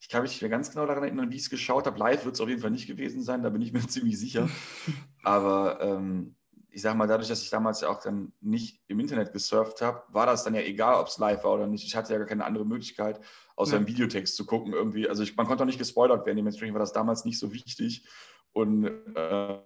[0.00, 1.98] ich kann mich nicht mehr ganz genau daran erinnern, wie ich es geschaut habe.
[1.98, 4.48] Live wird es auf jeden Fall nicht gewesen sein, da bin ich mir ziemlich sicher.
[5.22, 6.36] Aber ähm,
[6.70, 10.02] ich sage mal, dadurch, dass ich damals ja auch dann nicht im Internet gesurft habe,
[10.08, 11.86] war das dann ja egal, ob es live war oder nicht.
[11.86, 13.18] Ich hatte ja gar keine andere Möglichkeit,
[13.56, 13.78] außer ja.
[13.78, 15.08] im Videotext zu gucken irgendwie.
[15.08, 16.36] Also ich, man konnte auch nicht gespoilert werden.
[16.36, 18.06] Dementsprechend war das damals nicht so wichtig.
[18.52, 19.58] Und äh,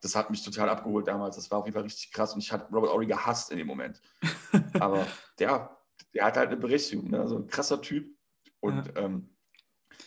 [0.00, 1.36] das hat mich total abgeholt damals.
[1.36, 2.34] Das war auf jeden Fall richtig krass.
[2.34, 4.00] Und ich hatte Robert Ory gehasst in dem Moment.
[4.80, 5.06] Aber
[5.38, 5.76] der,
[6.14, 7.10] der hat halt eine Berechtigung.
[7.10, 7.26] Ne?
[7.28, 8.15] So ein krasser Typ.
[8.60, 9.28] Und ja, ähm,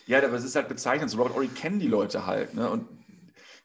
[0.07, 1.09] ja aber es ist halt bezeichnend.
[1.11, 2.53] So Robert Ory kennen die Leute halt.
[2.53, 2.69] Ne?
[2.69, 2.87] Und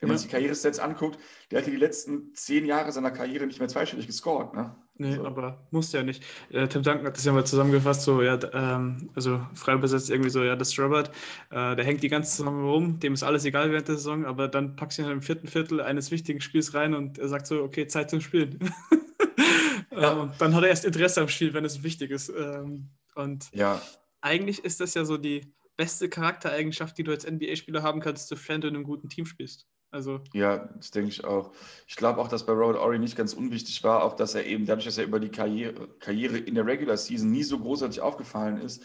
[0.00, 0.18] wenn man ja.
[0.18, 1.18] sich die Karrierestats anguckt,
[1.50, 4.54] der hat die letzten zehn Jahre seiner Karriere nicht mehr zweistellig gescored.
[4.54, 4.76] Ne?
[4.96, 5.26] Nee, so.
[5.26, 6.22] aber musste ja nicht.
[6.50, 10.30] Äh, Tim Duncan hat das ja mal zusammengefasst, so, ja, ähm, also frei besetzt irgendwie
[10.30, 11.10] so, ja, das Robert,
[11.50, 14.46] äh, der hängt die ganze Saison rum, dem ist alles egal während der Saison, aber
[14.46, 17.62] dann packst du ihn im vierten Viertel eines wichtigen Spiels rein und er sagt so,
[17.62, 18.58] okay, Zeit zum Spielen.
[19.90, 20.22] ja.
[20.22, 22.28] ähm, dann hat er erst Interesse am Spiel, wenn es wichtig ist.
[22.28, 23.82] Ähm, und ja.
[24.24, 28.60] Eigentlich ist das ja so die beste Charaktereigenschaft, die du als NBA-Spieler haben kannst, sofern
[28.60, 29.66] du in einem guten Team spielst.
[29.90, 31.52] Also ja, das denke ich auch.
[31.86, 34.66] Ich glaube auch, dass bei Robert Ory nicht ganz unwichtig war, auch dass er eben
[34.66, 38.58] dadurch, dass er über die Karriere, Karriere in der Regular Season nie so großartig aufgefallen
[38.58, 38.82] ist,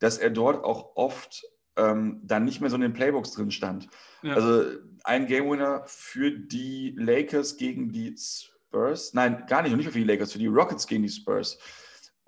[0.00, 1.44] dass er dort auch oft
[1.76, 3.88] ähm, dann nicht mehr so in den Playbooks drin stand.
[4.22, 4.34] Ja.
[4.34, 4.64] Also
[5.04, 9.14] ein Game Winner für die Lakers gegen die Spurs.
[9.14, 11.58] Nein, gar nicht, und nicht für die Lakers, für die Rockets gegen die Spurs.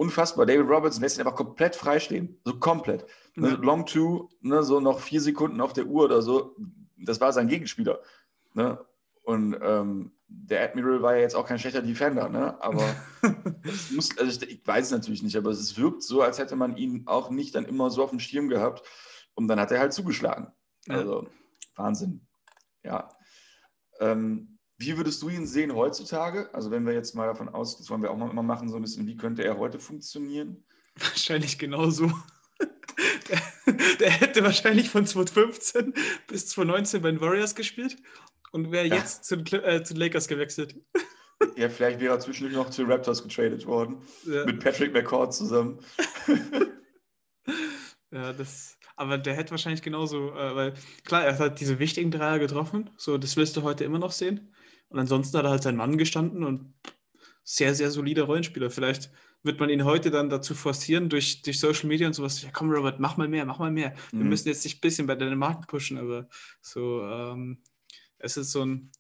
[0.01, 0.47] Unfassbar.
[0.47, 2.41] David Robertson lässt ihn einfach komplett freistehen.
[2.47, 3.05] So komplett.
[3.35, 3.55] Ne, Ja.
[3.57, 6.57] Long two, ne, so noch vier Sekunden auf der Uhr oder so.
[6.97, 8.01] Das war sein Gegenspieler.
[8.55, 8.83] Ne?
[9.25, 12.57] Und ähm, der Admiral war ja jetzt auch kein schlechter Defender, ne?
[12.63, 12.83] aber
[13.63, 16.57] es muss, also ich, ich weiß es natürlich nicht, aber es wirkt so, als hätte
[16.57, 18.83] man ihn auch nicht dann immer so auf dem Schirm gehabt.
[19.35, 20.51] Und dann hat er halt zugeschlagen.
[20.87, 20.95] Ja.
[20.95, 21.29] Also
[21.77, 22.27] Wahnsinn.
[22.83, 23.11] Ja.
[24.01, 26.49] Ähm, wie würdest du ihn sehen heutzutage?
[26.55, 28.77] Also wenn wir jetzt mal davon aus, das wollen wir auch mal immer machen, so
[28.77, 30.65] ein bisschen, wie könnte er heute funktionieren?
[30.97, 32.11] Wahrscheinlich genauso.
[33.29, 35.93] Der, der hätte wahrscheinlich von 2015
[36.27, 37.97] bis 2019 bei den Warriors gespielt
[38.53, 38.97] und wäre Ja.
[38.97, 40.75] jetzt zu den, äh, zu den Lakers gewechselt.
[41.57, 45.79] Ja, vielleicht wäre er zwischendurch noch zu Raptors getradet worden, Ja, mit Patrick McCord zusammen.
[48.11, 52.11] ja, das, aber der hätte wahrscheinlich genauso, äh, weil klar, er hat halt diese wichtigen
[52.11, 54.55] Dreier getroffen, so das willst du heute immer noch sehen.
[54.91, 56.75] Und ansonsten hat er halt sein Mann gestanden und
[57.45, 58.71] sehr, sehr solider Rollenspieler.
[58.71, 59.11] Vielleicht
[59.43, 62.43] wird man ihn heute dann dazu forcieren durch, durch Social Media und sowas.
[62.43, 63.95] Ja, komm, Robert, mach mal mehr, mach mal mehr.
[64.13, 64.29] Wir Mhm.
[64.29, 66.29] müssen jetzt dich ein bisschen bei deinen Marken pushen, aber
[66.61, 67.63] so, ähm,
[68.19, 68.91] es ist so ein,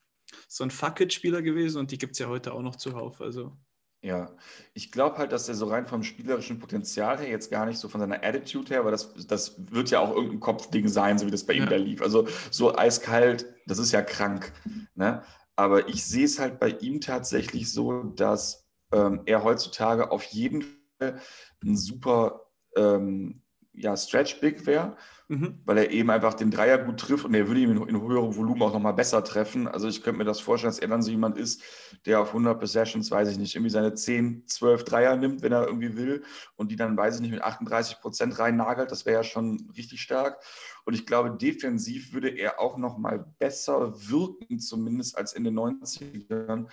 [0.48, 3.20] so ein Fuck-It-Spieler gewesen und die gibt es ja heute auch noch zuhauf.
[3.20, 3.56] Also,
[4.02, 4.34] Ja,
[4.72, 7.88] ich glaube halt, dass er so rein vom spielerischen Potenzial her, jetzt gar nicht so
[7.90, 11.30] von seiner Attitude her, aber das, das wird ja auch irgendein Kopfding sein, so wie
[11.30, 11.68] das bei ihm Ja.
[11.70, 12.00] da lief.
[12.00, 14.52] Also so eiskalt, das ist ja krank.
[14.94, 15.22] Ne?
[15.60, 20.64] Aber ich sehe es halt bei ihm tatsächlich so, dass ähm, er heutzutage auf jeden
[20.98, 21.20] Fall
[21.62, 22.46] ein super
[22.76, 23.42] ähm,
[23.72, 24.96] ja, Stretch-Big wäre
[25.30, 25.60] mhm.
[25.64, 28.36] weil er eben einfach den Dreier gut trifft und er würde ihn in, in höherem
[28.36, 29.68] Volumen auch nochmal besser treffen.
[29.68, 31.62] Also ich könnte mir das vorstellen, dass er dann so jemand ist,
[32.04, 35.66] der auf 100 Possessions, weiß ich nicht, irgendwie seine 10, 12 Dreier nimmt, wenn er
[35.66, 36.24] irgendwie will
[36.56, 38.90] und die dann, weiß ich nicht, mit 38 Prozent rein nagelt.
[38.90, 40.42] Das wäre ja schon richtig stark.
[40.84, 46.66] Und ich glaube, defensiv würde er auch nochmal besser wirken, zumindest als in den 90ern.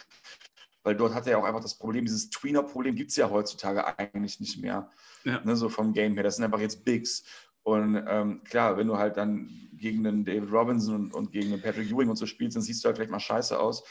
[0.83, 3.99] Weil dort hat er ja auch einfach das Problem, dieses Tweener-Problem gibt es ja heutzutage
[3.99, 4.89] eigentlich nicht mehr.
[5.27, 5.41] Ja.
[5.43, 6.23] Ne, so vom Game her.
[6.23, 7.23] Das sind einfach jetzt Bigs.
[7.63, 11.61] Und ähm, klar, wenn du halt dann gegen einen David Robinson und, und gegen einen
[11.61, 13.83] Patrick Ewing und so spielst, dann siehst du halt vielleicht mal scheiße aus.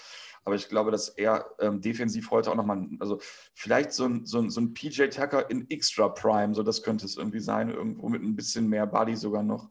[0.45, 3.19] Aber ich glaube, dass er ähm, defensiv heute auch nochmal, also
[3.55, 7.05] vielleicht so ein, so, ein, so ein PJ Tucker in Extra Prime, so das könnte
[7.05, 9.69] es irgendwie sein, irgendwo mit ein bisschen mehr Body sogar noch.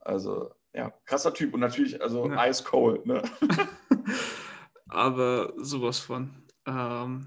[0.00, 2.48] Also, ja, krasser Typ und natürlich, also Ja.
[2.48, 3.22] ice cold, ne?
[4.88, 6.30] aber sowas von.
[6.66, 7.26] Ähm,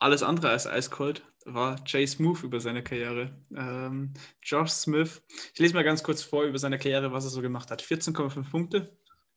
[0.00, 3.36] alles andere als eiskalt war Jay Smooth über seine Karriere.
[3.56, 5.22] Ähm, Josh Smith,
[5.54, 7.82] ich lese mal ganz kurz vor über seine Karriere, was er so gemacht hat.
[7.82, 8.96] 14,5 Punkte,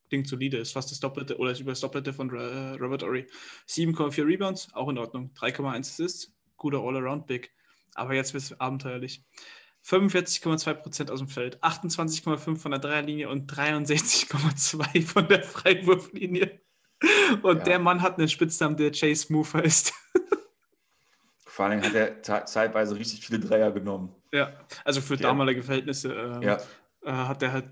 [0.09, 3.27] klingt solide, ist fast das Doppelte oder ist über das Doppelte von äh, Robert Ory.
[3.67, 5.31] 7,4 Rebounds, auch in Ordnung.
[5.37, 7.51] 3,1 Assists, guter All-Around-Big.
[7.95, 9.23] Aber jetzt wird es abenteuerlich.
[9.85, 16.59] 45,2% aus dem Feld, 28,5 von der Dreierlinie und 63,2 von der Freiwurflinie.
[17.43, 17.63] Und Ja.
[17.63, 19.93] der Mann hat einen Spitznamen, der Jay Smooth heißt.
[21.59, 24.15] Vor allem hat er zeitweise richtig viele Dreier genommen.
[24.31, 24.53] Ja,
[24.85, 25.23] also für Ja.
[25.23, 26.57] damalige Verhältnisse ähm, Ja,
[27.03, 27.65] äh, hat er halt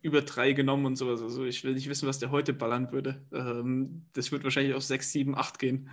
[0.00, 1.22] über drei genommen und sowas.
[1.22, 3.24] Also ich will nicht wissen, was der heute ballern würde.
[3.32, 5.88] Ähm, das wird wahrscheinlich auf 6, 7, 8 gehen.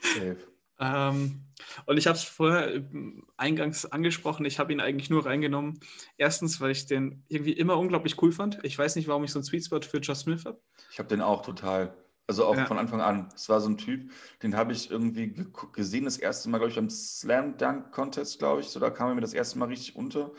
[0.00, 0.38] safe.
[0.80, 1.44] Ähm,
[1.86, 5.78] und ich habe es vorher ähm, eingangs angesprochen, ich habe ihn eigentlich nur reingenommen.
[6.16, 8.58] Erstens, weil ich den irgendwie immer unglaublich cool fand.
[8.64, 10.60] Ich weiß nicht, warum ich so einen Sweet Spot für Josh Smith habe.
[10.90, 11.94] Ich habe den auch total.
[12.28, 12.66] Also auch Ja.
[12.66, 13.28] von Anfang an.
[13.34, 14.10] Es war so ein Typ,
[14.42, 15.34] den habe ich irgendwie
[15.72, 18.68] gesehen, das erste Mal, glaube ich, beim Slam Dunk Contest, glaube ich.
[18.68, 20.30] So, da kam er mir das erste Mal richtig unter.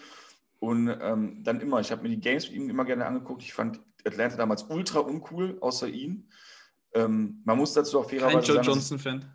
[0.59, 3.43] Und ähm, dann immer, ich habe mir die Games mit ihm immer gerne angeguckt.
[3.43, 6.29] Ich fand Atlanta damals ultra uncool, außer ihn.
[6.93, 9.25] Ähm, man muss dazu auch Kein fairerweise Joe sagen, dass ich- Johnson-Fan.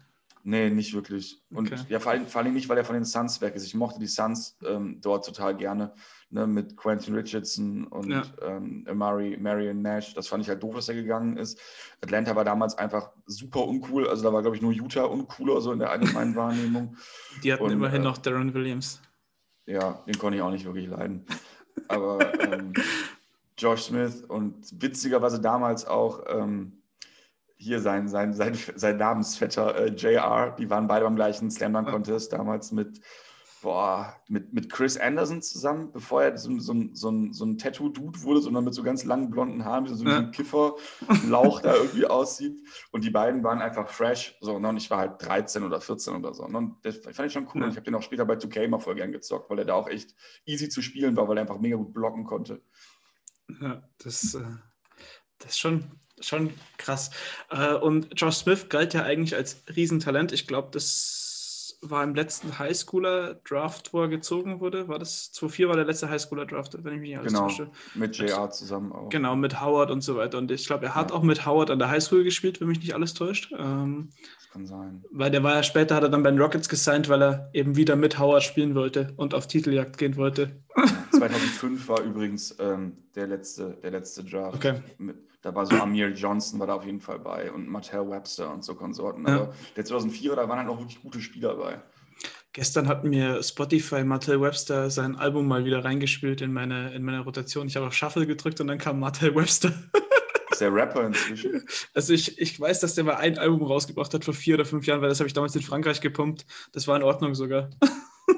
[0.44, 1.42] Nee, nicht wirklich.
[1.50, 1.80] Und Okay.
[1.88, 3.64] ja, vor allem, vor allem nicht, weil er von den Suns weg ist.
[3.64, 5.92] Ich mochte die Suns ähm, dort total gerne.
[6.30, 8.22] Ne, mit Quentin Richardson und Ja.
[8.42, 10.12] ähm, Amari, Marion Nash.
[10.12, 11.58] Das fand ich halt doof, dass er gegangen ist.
[12.02, 14.06] Atlanta war damals einfach super uncool.
[14.06, 16.96] Also da war, glaube ich, nur Utah uncooler, so in der allgemeinen Wahrnehmung.
[17.42, 19.00] Die hatten Und, immerhin äh, noch Darren Williams.
[19.64, 21.24] Ja, den konnte ich auch nicht wirklich leiden.
[21.88, 22.72] Aber ähm,
[23.58, 26.77] Josh Smith und witzigerweise damals auch ähm,
[27.58, 31.88] hier sein, sein, sein, sein Namensvetter äh, JR, die waren beide beim gleichen Slam Dunk
[31.88, 33.00] Contest damals mit,
[33.60, 37.58] boah, mit, mit Chris Anderson zusammen, bevor er so, so, ein- so ein, so ein
[37.58, 40.10] Tattoo-Dude wurde, sondern mit so ganz langen blonden Haaren, wie so, Ja.
[40.12, 42.60] so ein Kiffer-Lauch da irgendwie aussieht.
[42.92, 44.36] Und die beiden waren einfach fresh.
[44.40, 44.68] So, ne?
[44.68, 46.46] Und ich war halt 13 oder 14 oder so.
[46.46, 46.58] ne?
[46.58, 47.62] Und das fand ich schon cool.
[47.62, 47.64] Ja.
[47.64, 49.74] Und ich habe den auch später bei 2K mal voll gern gezockt, weil er da
[49.74, 50.14] auch echt
[50.46, 52.62] easy zu spielen war, weil er einfach mega gut blocken konnte.
[53.60, 54.42] Ja, das, äh,
[55.38, 55.84] das ist schon,
[56.24, 57.10] schon krass.
[57.50, 60.32] Äh, und Josh Smith galt ja eigentlich als Riesentalent.
[60.32, 64.88] Ich glaube, das war im letzten Highschooler-Draft, wo er gezogen wurde.
[64.88, 67.70] War das 2004 war der letzte Highschooler-Draft, wenn ich mich nicht alles Genau, täusche.
[67.94, 69.08] mit JR zusammen auch.
[69.10, 70.38] Genau, mit Howard und so weiter.
[70.38, 71.16] Und ich glaube, er hat Ja.
[71.16, 73.52] auch mit Howard an der Highschool gespielt, wenn mich nicht alles täuscht.
[73.56, 75.04] Ähm, Das kann sein.
[75.12, 77.76] weil der war ja später, hat er dann bei den Rockets gesigned, weil er eben
[77.76, 80.50] wieder mit Howard spielen wollte und auf Titeljagd gehen wollte.
[81.12, 84.56] 2005 war übrigens ähm, der, letzte, der letzte Draft.
[84.56, 84.80] Okay.
[84.98, 88.52] Mit, da war so Amir Johnson war da auf jeden Fall bei und Mattel Webster
[88.52, 89.26] und so Konsorten.
[89.26, 89.34] Ja.
[89.34, 91.80] Aber der 2004er, da waren halt auch wirklich gute Spieler bei.
[92.52, 97.20] Gestern hat mir Spotify Martell Webster sein Album mal wieder reingespielt in meine, in meine
[97.20, 97.68] Rotation.
[97.68, 99.72] Ich habe auf Shuffle gedrückt und dann kam Martell Webster.
[100.50, 101.64] Ist der Rapper inzwischen?
[101.94, 104.86] Also ich, ich weiß, dass der mal ein Album rausgebracht hat vor vier oder fünf
[104.86, 106.46] Jahren, weil das habe ich damals in Frankreich gepumpt.
[106.72, 107.70] Das war in Ordnung sogar.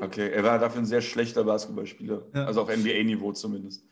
[0.00, 2.22] Okay, er war dafür ein sehr schlechter Basketballspieler.
[2.32, 2.44] Ja.
[2.44, 3.84] Also auf NBA-Niveau zumindest.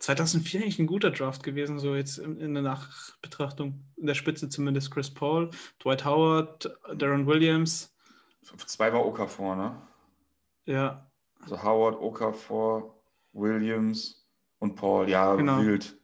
[0.00, 3.84] 2004 eigentlich ein guter Draft gewesen, so jetzt in, in der Nachbetrachtung.
[3.96, 5.50] In der Spitze zumindest Chris Paul,
[5.82, 7.94] Dwight Howard, Darren Williams.
[8.66, 9.76] Zwei war Okafor, ne?
[10.64, 11.06] Ja,
[11.42, 12.96] Also Howard, Okafor,
[13.32, 14.26] Williams
[14.58, 15.08] und Paul.
[15.08, 15.60] Ja, Genau.
[15.60, 15.96] wild.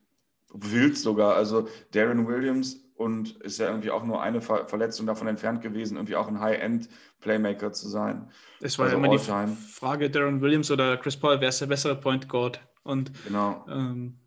[0.53, 1.35] Wild sogar.
[1.35, 5.97] Also Darren Williams und ist ja irgendwie auch nur eine Ver Verletzung davon entfernt gewesen,
[5.97, 8.31] irgendwie auch ein High-End-Playmaker zu sein.
[8.61, 9.19] es war Also immer die.
[9.19, 12.61] Frage, Darren Williams oder Chris Paul, wer ist der bessere Point Guard?
[12.83, 13.65] Und Genau.
[13.69, 14.19] ähm,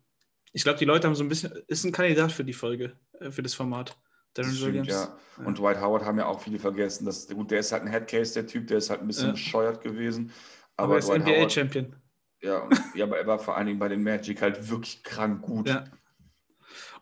[0.52, 3.30] ich glaube, die Leute haben so ein bisschen, ist ein Kandidat für die Folge, äh,
[3.30, 3.96] für das Format.
[4.34, 4.88] Darren stimmt, Williams.
[4.88, 5.16] ja.
[5.44, 7.04] Und Dwight Howard haben ja auch viele vergessen.
[7.06, 9.32] Das, gut, der ist halt ein Headcase, der Typ, der ist halt ein bisschen Ja.
[9.32, 10.30] bescheuert gewesen.
[10.76, 11.96] Aber, er ist NBA-Champion.
[12.40, 15.68] ja, ja, aber er war vor allen Dingen bei den Magic halt wirklich krank gut.
[15.68, 15.84] Ja.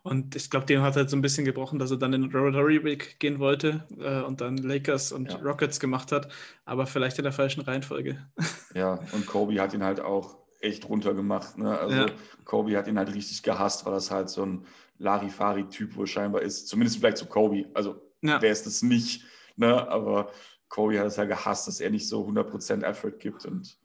[0.03, 2.83] Und ich glaube, dem hat halt so ein bisschen gebrochen, dass er dann in Rotary
[2.83, 5.37] Week gehen wollte äh, und dann Lakers und Ja.
[5.39, 6.29] Rockets gemacht hat,
[6.65, 8.17] aber vielleicht in der falschen Reihenfolge.
[8.75, 11.57] Ja, und Kobe hat ihn halt auch echt runtergemacht.
[11.57, 11.77] Ne?
[11.77, 12.05] Also Ja.
[12.45, 14.65] Kobe hat ihn halt richtig gehasst, weil das halt so ein
[14.99, 16.67] Larifari-Typ wohl scheinbar ist.
[16.67, 17.65] Zumindest vielleicht zu Kobe.
[17.73, 18.37] Also Ja.
[18.39, 19.23] der ist es nicht.
[19.55, 19.87] Ne?
[19.89, 20.31] Aber
[20.67, 23.45] Kobe hat es ja gehasst, dass er nicht so 100% Effort gibt.
[23.45, 23.77] Und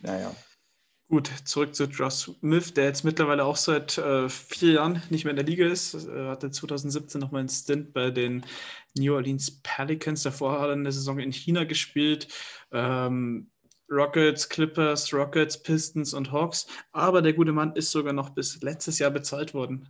[0.00, 0.34] naja.
[1.14, 5.30] Gut, zurück zu Josh Smith, der jetzt mittlerweile auch seit äh, vier Jahren nicht mehr
[5.30, 5.94] in der Liga ist.
[6.08, 8.44] Er hatte 2017 nochmal einen Stint bei den
[8.98, 10.24] New Orleans Pelicans.
[10.24, 12.26] Davor hat er eine Saison in China gespielt.
[12.72, 13.48] Ähm,
[13.88, 16.66] Rockets, Clippers, Rockets, Pistons und Hawks.
[16.90, 19.88] Aber der gute Mann ist sogar noch bis letztes Jahr bezahlt worden.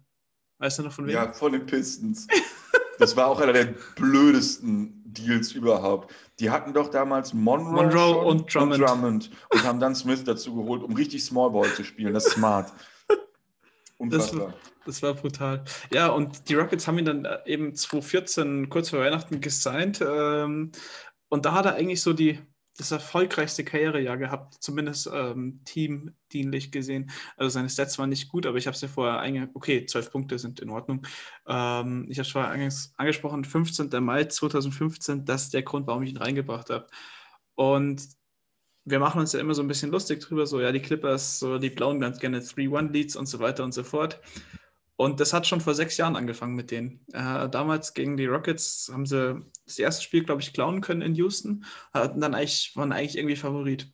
[0.59, 1.15] Weißt du noch von wem?
[1.15, 2.27] Ja, von den Pistons.
[2.99, 6.13] Das war auch einer der blödesten Deals überhaupt.
[6.41, 8.81] Die hatten doch damals Monroe, Monroe und Drummond.
[8.81, 12.15] Drummond und haben dann Smith dazu geholt, um richtig Small Ball zu spielen.
[12.15, 12.73] Das ist smart.
[13.99, 14.55] Unfassbar.
[14.85, 15.65] Das war brutal.
[15.93, 20.01] Ja, und die Rockets haben ihn dann äh, eben 2014 kurz vor Weihnachten gesigned.
[20.07, 20.73] Ähm,
[21.29, 22.39] und da hat er eigentlich so die,
[22.77, 27.11] das erfolgreichste Karrierejahr gehabt, zumindest ähm, teamdienlich gesehen.
[27.37, 30.11] Also seine Stats waren nicht gut, aber ich habe es ja vorher einge okay, 12
[30.11, 31.07] Punkte sind in Ordnung.
[31.47, 33.91] Ähm, ich habe es vorher eingangs angesprochen, 15.
[34.03, 36.87] Mai 2015, das ist der Grund, warum ich ihn reingebracht habe.
[37.55, 38.09] Und
[38.85, 41.59] wir machen uns ja immer so ein bisschen lustig drüber, so ja, die Clippers, so
[41.59, 44.21] die blauen ganz gerne 3-1-Leads und so weiter und so fort.
[44.97, 47.05] Und das hat schon vor sechs Jahren angefangen mit denen.
[47.13, 51.15] Äh, damals gegen die Rockets haben sie das erste Spiel, glaube ich, klauen können in
[51.17, 53.91] Houston, hatten dann eigentlich, waren eigentlich irgendwie Favorit.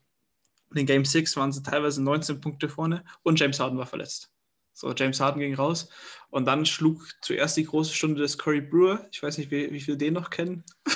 [0.74, 4.30] In Game 6 waren sie teilweise 19 Punkte vorne und James Harden war verletzt.
[4.72, 5.88] So, James Harden ging raus
[6.30, 9.06] und dann schlug zuerst die große Stunde des Corey Brewer.
[9.10, 10.64] Ich weiß nicht, wie, wie viele den noch kennen.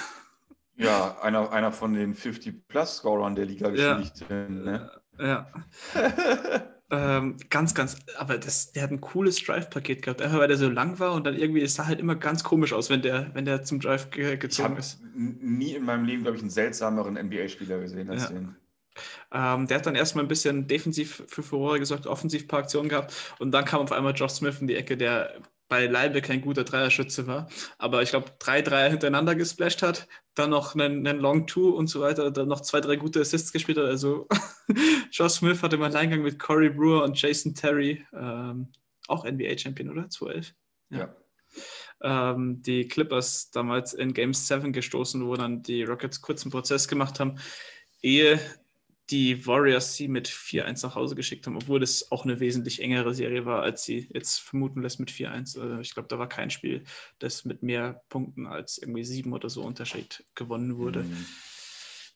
[0.76, 3.50] Ja, einer, einer von den 50-Plus-Scorern der Ja.
[3.52, 4.24] Liga-Geschichte.
[4.50, 4.90] Ne?
[5.20, 5.52] Ja.
[6.94, 10.68] ähm, ganz, ganz, aber das, der hat ein cooles Drive-Paket gehabt, einfach weil der so
[10.68, 13.44] lang war und dann irgendwie, es sah halt immer ganz komisch aus, wenn der, wenn
[13.44, 15.00] der zum Drive ge Ich gezogen habe ist.
[15.14, 18.28] nie in meinem Leben, glaube ich, einen seltsameren NBA-Spieler gesehen als Ja.
[18.30, 18.56] den.
[19.32, 22.88] Ähm, der hat dann erstmal ein bisschen defensiv für Furore gesorgt, offensiv ein paar Aktionen
[22.88, 25.34] gehabt und dann kam auf einmal Josh Smith in die Ecke, der
[25.68, 27.48] beileibe kein guter Dreierschütze war,
[27.78, 31.86] aber ich glaube drei Dreier hintereinander gesplasht hat, dann noch einen, einen Long Two und
[31.86, 33.86] so weiter, dann noch zwei, drei gute Assists gespielt hat.
[33.86, 34.28] Also
[35.10, 38.72] Josh Smith hatte im Alleingang mit Corey Brewer und Jason Terry, ähm,
[39.08, 40.08] auch NBA-Champion, oder?
[40.08, 40.54] 2011?
[40.90, 41.16] Ja.
[42.02, 47.20] ähm, die Clippers damals in Game 7 gestoßen, wo dann die Rockets kurzen Prozess gemacht
[47.20, 47.38] haben,
[48.02, 48.38] ehe
[49.10, 53.14] die Warriors sie mit 4-1 nach Hause geschickt haben, obwohl das auch eine wesentlich engere
[53.14, 55.60] Serie war, als sie jetzt vermuten lässt mit 4-1.
[55.60, 56.84] Also ich glaube, da war kein Spiel,
[57.18, 61.02] das mit mehr Punkten als irgendwie sieben oder so Unterschied gewonnen wurde.
[61.02, 61.26] Mhm.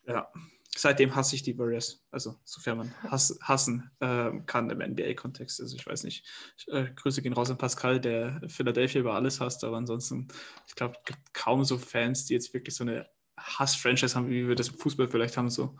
[0.06, 0.32] Ja,
[0.74, 2.02] seitdem hasse ich die Warriors.
[2.10, 5.60] Also, sofern man hass, hassen ähm, kann im NBA-Kontext.
[5.60, 6.24] Also, ich weiß nicht.
[6.56, 10.28] Ich, äh, Grüße gehen raus an Pascal, der Philadelphia über alles hasst, aber ansonsten,
[10.66, 13.06] ich glaube, es gibt kaum so Fans, die jetzt wirklich so eine
[13.38, 15.76] Hass-Franchise haben, wie wir das im Fußball vielleicht haben, so,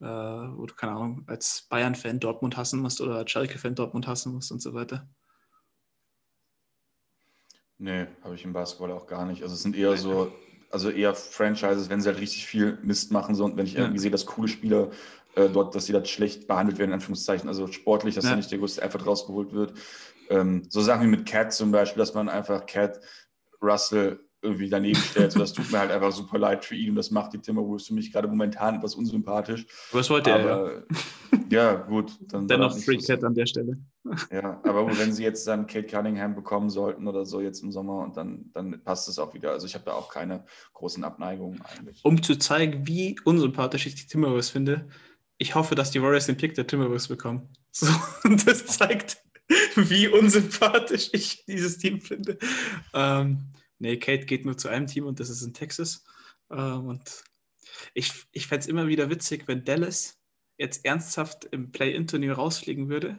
[0.00, 4.32] äh, wo du, keine Ahnung, als Bayern-Fan Dortmund hassen musst oder als Schalke-Fan Dortmund hassen
[4.32, 5.08] musst und so weiter.
[7.78, 9.42] Nee, habe ich im Basketball auch gar nicht.
[9.42, 10.32] Also es sind eher so,
[10.70, 13.34] also eher Franchises, wenn sie halt richtig viel Mist machen.
[13.34, 14.90] So, und wenn ich irgendwie sehe, dass coole Spieler
[15.34, 18.30] äh, dort, dass sie dort schlecht behandelt werden, in Anführungszeichen, also sportlich, dass ja.
[18.30, 19.74] da nicht der größte Effort rausgeholt wird.
[20.28, 23.00] Ähm, so Sachen wie mit Cat zum Beispiel, dass man einfach Cat,
[23.60, 25.32] Russell irgendwie daneben stellt.
[25.32, 27.86] So, das tut mir halt einfach super leid für ihn und das macht die Timberwolves
[27.86, 29.66] für mich gerade momentan etwas unsympathisch.
[29.92, 30.44] Was wollte er?
[30.44, 30.82] Ja.
[31.50, 32.12] ja, gut.
[32.28, 33.78] Dann Dennoch Free Cat an der Stelle.
[34.32, 38.00] Ja, aber wenn sie jetzt dann Kate Cunningham bekommen sollten oder so jetzt im Sommer
[38.00, 39.52] und dann, dann passt es auch wieder.
[39.52, 42.00] Also ich habe da auch keine großen Abneigungen eigentlich.
[42.02, 44.88] Um zu zeigen, wie unsympathisch ich die Timberwolves finde,
[45.38, 47.48] ich hoffe, dass die Warriors den Pick der Timberwolves bekommen.
[47.74, 47.86] So,
[48.24, 49.16] und das zeigt,
[49.76, 52.36] wie unsympathisch ich dieses Team finde.
[52.92, 53.38] Ähm,
[53.82, 56.04] nee, Kate geht nur zu einem Team und das ist in Texas.
[56.50, 57.24] Ähm, und
[57.94, 60.18] ich, ich fände es immer wieder witzig, wenn Dallas
[60.56, 63.18] jetzt ernsthaft im Play-In-Turnier rausfliegen würde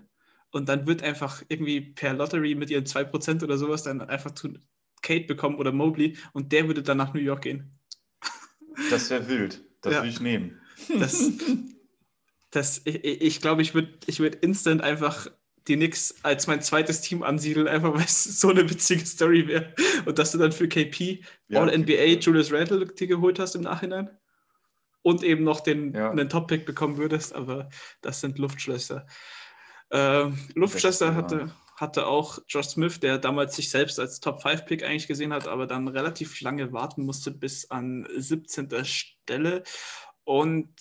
[0.51, 4.53] und dann wird einfach irgendwie per Lottery mit ihren 2% oder sowas dann einfach zu
[5.01, 7.77] Kate bekommen oder Mobley und der würde dann nach New York gehen.
[8.89, 9.63] Das wäre wild.
[9.81, 9.99] Das ja.
[9.99, 10.61] würde ich nehmen.
[10.97, 11.31] Das,
[12.51, 15.27] das, ich, ich glaube, ich würde ich würd instant einfach
[15.67, 19.73] die Knicks als mein zweites Team ansiedeln, einfach weil es so eine witzige Story wäre.
[20.05, 24.09] Und dass du dann für KP ja, All-NBA Julius Randle dir geholt hast im Nachhinein
[25.01, 26.11] und eben noch den, ja.
[26.11, 27.69] einen Top-Pick bekommen würdest, aber
[28.01, 29.05] das sind Luftschlösser.
[29.91, 35.33] Ähm, Luftschlösser hatte, hatte auch Josh Smith, der damals sich selbst als Top-5-Pick eigentlich gesehen
[35.33, 38.69] hat, aber dann relativ lange warten musste bis an 17.
[38.85, 39.63] Stelle.
[40.23, 40.73] Und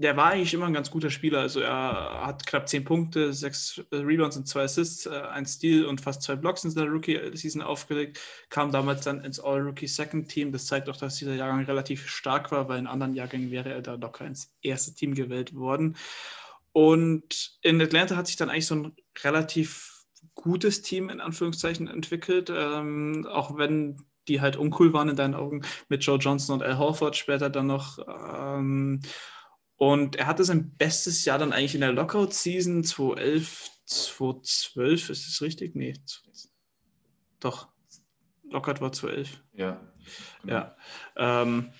[0.00, 1.40] der war eigentlich immer ein ganz guter Spieler.
[1.40, 6.00] Also er hat knapp 10 Punkte, 6 Rebounds und 2 Assists, äh, ein Steal und
[6.00, 8.18] fast 2 Blocks in seiner Rookie-Season aufgelegt.
[8.48, 10.52] Kam damals dann ins All-Rookie-Second-Team.
[10.52, 13.82] Das zeigt auch, dass dieser Jahrgang relativ stark war, weil in anderen Jahrgängen wäre er
[13.82, 15.96] da locker ins erste Team gewählt worden.
[16.72, 22.50] Und in Atlanta hat sich dann eigentlich so ein relativ gutes Team in Anführungszeichen entwickelt,
[22.54, 23.98] ähm, auch wenn
[24.28, 27.66] die halt uncool waren in deinen Augen mit Joe Johnson und Al Horford später dann
[27.66, 27.98] noch.
[27.98, 29.00] Ähm,
[29.80, 35.40] und er hatte sein bestes Jahr dann eigentlich in der Lockout-Season 2011, 2012, ist das
[35.40, 35.74] richtig?
[35.74, 35.94] Nee,
[37.40, 37.68] doch.
[38.50, 39.42] Lockout war 2011.
[39.54, 39.80] Ja.
[40.42, 40.52] Genau.
[40.52, 40.76] Ja.
[41.16, 41.70] Ähm,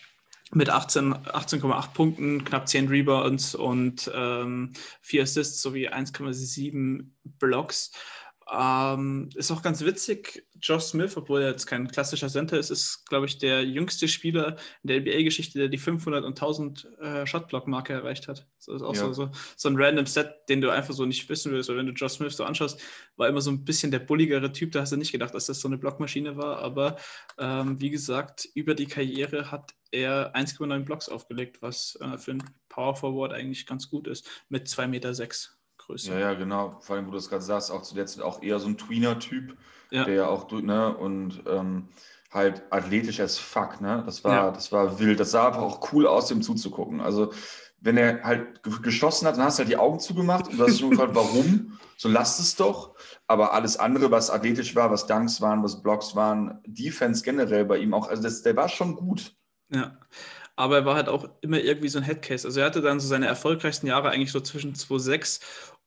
[0.52, 4.72] mit 18,8 18 Punkten, knapp 10 Rebounds und ähm,
[5.02, 7.04] 4 Assists sowie 1,7
[7.38, 7.92] Blocks.
[8.52, 13.08] Ähm, ist auch ganz witzig, Josh Smith, obwohl er jetzt kein klassischer Center ist, ist,
[13.08, 17.92] glaube ich, der jüngste Spieler in der NBA-Geschichte, der die 500 und 1000 äh, Shotblock-Marke
[17.92, 18.48] erreicht hat.
[18.58, 19.12] Das ist auch ja.
[19.12, 21.70] so, so, ein random Set, den du einfach so nicht wissen willst.
[21.70, 22.80] Oder wenn du Josh Smith so anschaust,
[23.16, 24.72] war immer so ein bisschen der bulligere Typ.
[24.72, 26.58] Da hast du nicht gedacht, dass das so eine Blockmaschine war.
[26.58, 26.96] Aber
[27.38, 32.44] ähm, wie gesagt, über die Karriere hat er 1,9 Blocks aufgelegt, was äh, für einen
[32.68, 35.14] Power Forward eigentlich ganz gut ist, mit 2,6 Meter.
[35.14, 35.59] Sechs.
[35.90, 36.12] Größe.
[36.12, 36.76] Ja, ja, genau.
[36.80, 39.56] Vor allem, wo du es gerade sagst, auch zuletzt auch eher so ein Tweener-Typ,
[39.90, 40.04] ja.
[40.04, 41.88] der ja auch, ne, und ähm,
[42.30, 44.02] halt athletisch als fuck, ne?
[44.06, 44.50] Das war, ja.
[44.52, 45.18] das war wild.
[45.18, 47.00] Das sah aber auch cool aus, dem zuzugucken.
[47.00, 47.32] Also,
[47.80, 50.78] wenn er halt geschossen hat, dann hast du halt die Augen zugemacht und du hast
[50.78, 51.78] schon gefragt, warum?
[51.96, 52.94] So lasst es doch.
[53.26, 57.78] Aber alles andere, was athletisch war, was Dunks waren, was Blocks waren, Defense generell bei
[57.78, 59.34] ihm auch, also das, der war schon gut.
[59.72, 59.98] Ja
[60.60, 62.46] aber er war halt auch immer irgendwie so ein Headcase.
[62.46, 65.40] Also er hatte dann so seine erfolgreichsten Jahre eigentlich so zwischen 2006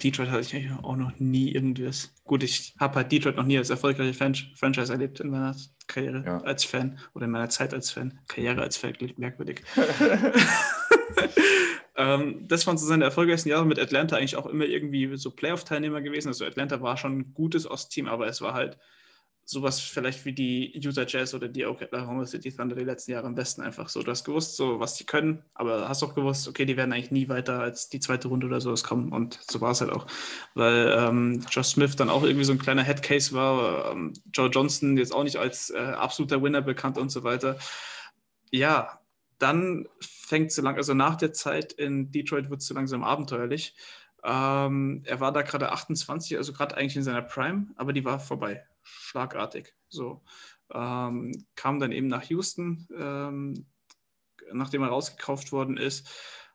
[0.04, 2.14] Detroit hatte ich auch noch nie irgendwas.
[2.24, 5.56] Gut, ich habe halt Detroit noch nie als erfolgreiche Fan Franchise erlebt in meiner
[5.88, 6.38] Karriere ja.
[6.42, 8.20] als Fan oder in meiner Zeit als Fan.
[8.28, 9.64] Karriere als Fan klingt merkwürdig.
[11.96, 16.02] ähm, das waren so seine erfolgreichsten Jahre mit Atlanta eigentlich auch immer irgendwie so Playoff-Teilnehmer
[16.02, 16.28] gewesen.
[16.28, 18.78] Also Atlanta war schon ein gutes Ostteam, aber es war halt
[19.50, 23.36] sowas vielleicht wie die Utah Jazz oder die Oklahoma City Thunder die letzten Jahre am
[23.36, 24.04] besten einfach so.
[24.04, 27.12] Du hast gewusst, so was die können, aber hast auch gewusst, okay, die werden eigentlich
[27.12, 30.06] nie weiter als die zweite Runde oder sowas kommen und so war es halt auch.
[30.54, 34.98] Weil ähm, Josh Smith dann auch irgendwie so ein kleiner Headcase war, ähm, Joe Johnson
[34.98, 37.58] jetzt auch nicht als äh, absoluter Winner bekannt und so weiter.
[38.52, 39.00] Ja,
[39.40, 43.76] dann fängt so lang, also nach der Zeit in Detroit wird es so langsam abenteuerlich.
[44.26, 48.20] Ähm, er war da gerade 28, also gerade eigentlich in seiner Prime, aber die war
[48.20, 49.74] vorbei, schlagartig.
[49.90, 50.24] So
[50.72, 53.68] ähm, kam dann eben nach Houston, ähm,
[54.52, 56.10] nachdem er rausgekauft worden ist,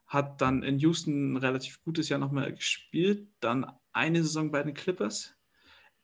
[0.06, 4.74] hat dann in Houston ein relativ gutes Jahr nochmal gespielt, dann eine Saison bei den
[4.74, 5.34] Clippers.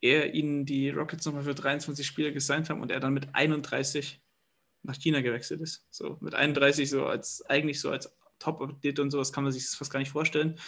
[0.00, 4.22] Er ihnen die Rockets nochmal für 23 Spiele gesigned haben und er dann mit 31
[4.82, 5.86] nach China gewechselt ist.
[5.90, 9.74] So mit 31 so als eigentlich so als Top-Update und sowas kann man sich das
[9.74, 10.58] fast gar nicht vorstellen.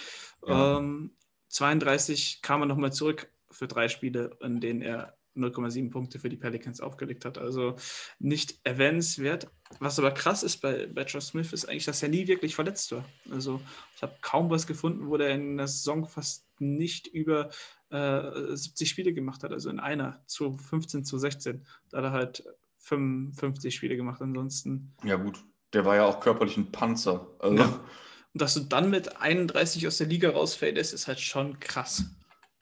[0.46, 0.78] Ja.
[0.78, 1.16] Ähm,
[1.48, 6.36] 32 kam er nochmal zurück für drei Spiele, in denen er 0,7 Punkte für die
[6.36, 7.38] Pelicans aufgelegt hat.
[7.38, 7.76] Also
[8.18, 9.48] nicht erwähnenswert.
[9.78, 12.92] Was aber krass ist bei, bei Josh Smith, ist eigentlich, dass er nie wirklich verletzt
[12.92, 13.04] war.
[13.30, 13.60] Also
[13.94, 17.50] ich habe kaum was gefunden, wo der in der Saison fast nicht über
[17.90, 19.52] äh, 70 Spiele gemacht hat.
[19.52, 21.64] Also in einer zu 15 zu 16.
[21.90, 22.44] Da hat er halt
[22.78, 24.20] 55 Spiele gemacht.
[24.20, 24.94] Ansonsten.
[25.04, 25.42] Ja, gut.
[25.72, 27.28] Der war ja auch körperlich ein Panzer.
[27.38, 27.56] Also.
[27.56, 27.80] Ja.
[28.32, 32.04] Und dass du dann mit 31 aus der Liga rausfällst, ist halt schon krass.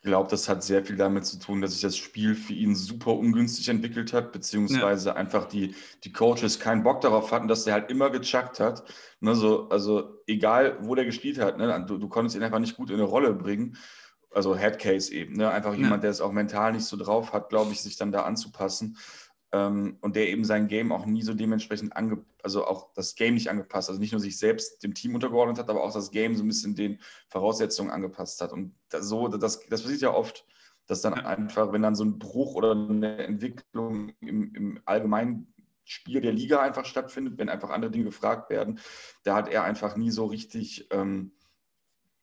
[0.08, 2.74] Ich glaube, das hat sehr viel damit zu tun, dass sich das Spiel für ihn
[2.74, 5.16] super ungünstig entwickelt hat, beziehungsweise ja.
[5.16, 8.84] einfach die, die Coaches keinen Bock darauf hatten, dass der halt immer gechuckt hat.
[9.20, 12.74] Ne, so, also egal, wo der gespielt hat, ne, du, du konntest ihn einfach nicht
[12.74, 13.76] gut in eine Rolle bringen.
[14.30, 15.34] Also Headcase eben.
[15.34, 15.50] Ne?
[15.50, 15.80] Einfach ja.
[15.80, 18.96] jemand, der es auch mental nicht so drauf hat, glaube ich, sich dann da anzupassen.
[19.52, 23.34] Ähm, und der eben sein Game auch nie so dementsprechend ange also auch das Game
[23.34, 26.36] nicht angepasst, also nicht nur sich selbst dem Team untergeordnet hat, aber auch das Game
[26.36, 28.52] so ein bisschen den Voraussetzungen angepasst hat.
[28.52, 30.46] Und das, so, das, das passiert ja oft,
[30.86, 35.52] dass dann einfach, wenn dann so ein Bruch oder eine Entwicklung im, im allgemeinen
[35.84, 38.78] Spiel der Liga einfach stattfindet, wenn einfach andere Dinge gefragt werden,
[39.24, 41.32] da hat er einfach nie so richtig ähm,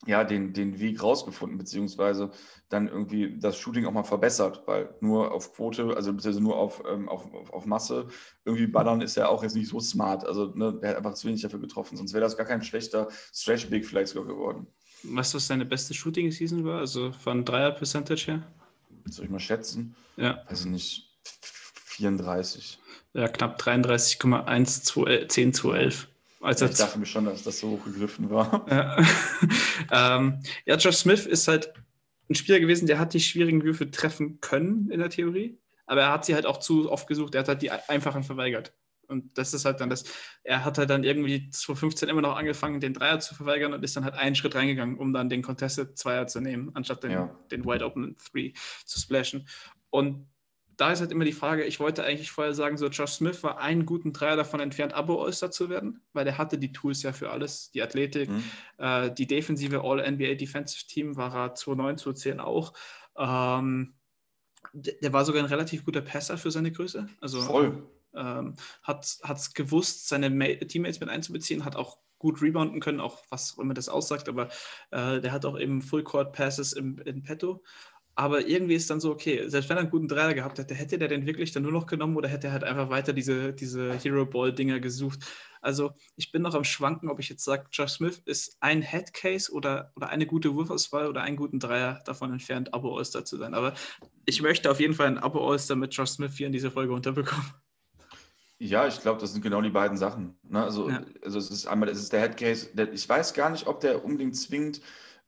[0.06, 2.32] ja, den, den Weg rausgefunden, beziehungsweise
[2.70, 6.84] dann irgendwie das Shooting auch mal verbessert, weil nur auf Quote, also beziehungsweise nur auf,
[6.88, 8.08] ähm, auf, auf, Masse,
[8.44, 10.26] irgendwie ballern ist ja auch jetzt nicht so smart.
[10.26, 13.08] Also ne, der hat einfach zu wenig dafür getroffen, sonst wäre das gar kein schlechter
[13.34, 14.68] Stretch-Big vielleicht sogar geworden.
[15.04, 16.80] Weißt du, was deine beste Shooting-Season war?
[16.80, 18.44] Also von Dreier-Percentage her?
[19.06, 19.96] Soll ich mal schätzen?
[20.18, 20.42] Ja.
[20.48, 21.16] Also nicht
[21.86, 22.80] 34.
[23.14, 26.08] Ja, knapp 33,1 10 zu 11.
[26.46, 28.66] Also ich dachte mir schon, dass das so hochgegriffen war.
[29.92, 30.18] Ja.
[30.18, 31.74] ähm, ja, Josh Smith ist halt
[32.30, 36.12] ein Spieler gewesen, der hat die schwierigen Würfe treffen können in der Theorie, aber er
[36.12, 37.36] hat sie halt auch zu oft gesucht.
[37.36, 38.74] Er hat halt die einfachen verweigert.
[39.08, 40.04] Und das ist halt dann das,
[40.44, 43.96] er hat halt dann irgendwie 2015 immer noch angefangen, den Dreier zu verweigern und ist
[43.96, 47.36] dann halt einen Schritt reingegangen, um dann den Contested Zweier zu nehmen, anstatt den, ja.
[47.52, 48.54] den Wide Open Three
[48.86, 49.48] zu splashen.
[49.90, 50.28] Und
[50.78, 53.60] da ist halt immer die Frage, ich wollte eigentlich vorher sagen, so Josh Smith war
[53.60, 57.30] einen guten Dreier davon entfernt, Abo-All-Star zu werden, weil der hatte die Tools ja für
[57.30, 58.44] alles, die Athletik, mhm.
[58.78, 62.74] äh, die defensive All-NBA Defensive Team war er 2009, 2010 auch.
[63.18, 63.94] Ähm,
[64.74, 67.08] der war sogar ein relativ guter Passer für seine Größe.
[67.22, 67.88] Also, Voll.
[68.14, 73.20] Ähm, hat es gewusst, seine Ma Teammates mit einzubeziehen, hat auch gut rebounden können, auch
[73.30, 74.50] was immer das aussagt, aber
[74.92, 77.62] äh, der hat auch eben Full Court Passes im, in petto.
[78.18, 80.98] Aber irgendwie ist dann so, okay, selbst wenn er einen guten Dreier gehabt hätte, hätte
[80.98, 83.94] der den wirklich dann nur noch genommen oder hätte er halt einfach weiter diese, diese
[83.94, 85.20] Hero-Ball-Dinger gesucht?
[85.62, 89.52] Also ich bin noch am Schwanken, ob ich jetzt sage, Josh Smith ist ein Headcase
[89.52, 93.54] oder, oder eine gute Wurfauswahl oder einen guten Dreier davon entfernt, Abo-All-Star zu sein.
[93.54, 93.74] Aber
[94.26, 97.52] ich möchte auf jeden Fall ein Abo-All-Star mit Josh Smith hier in dieser Folge unterbekommen.
[98.60, 100.38] Ja, ich glaube, das sind genau die beiden Sachen.
[100.44, 100.64] Ne?
[100.64, 101.04] Also, ja.
[101.22, 104.06] also es ist einmal, es ist der Headcase, der, ich weiß gar nicht, ob der
[104.06, 104.80] unbedingt zwingend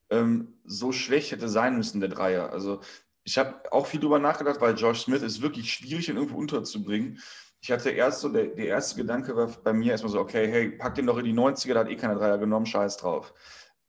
[0.10, 2.52] ähm, so schlecht hätte sein müssen, der Dreier.
[2.52, 2.82] Also
[3.24, 7.20] ich habe auch viel drüber nachgedacht, weil Josh Smith ist wirklich schwierig, ihn irgendwo unterzubringen.
[7.60, 10.70] Ich hatte erst so, der, der erste Gedanke war bei mir erstmal so, okay, hey,
[10.72, 13.34] pack den doch in die 90er, da hat eh keiner Dreier genommen, scheiß drauf.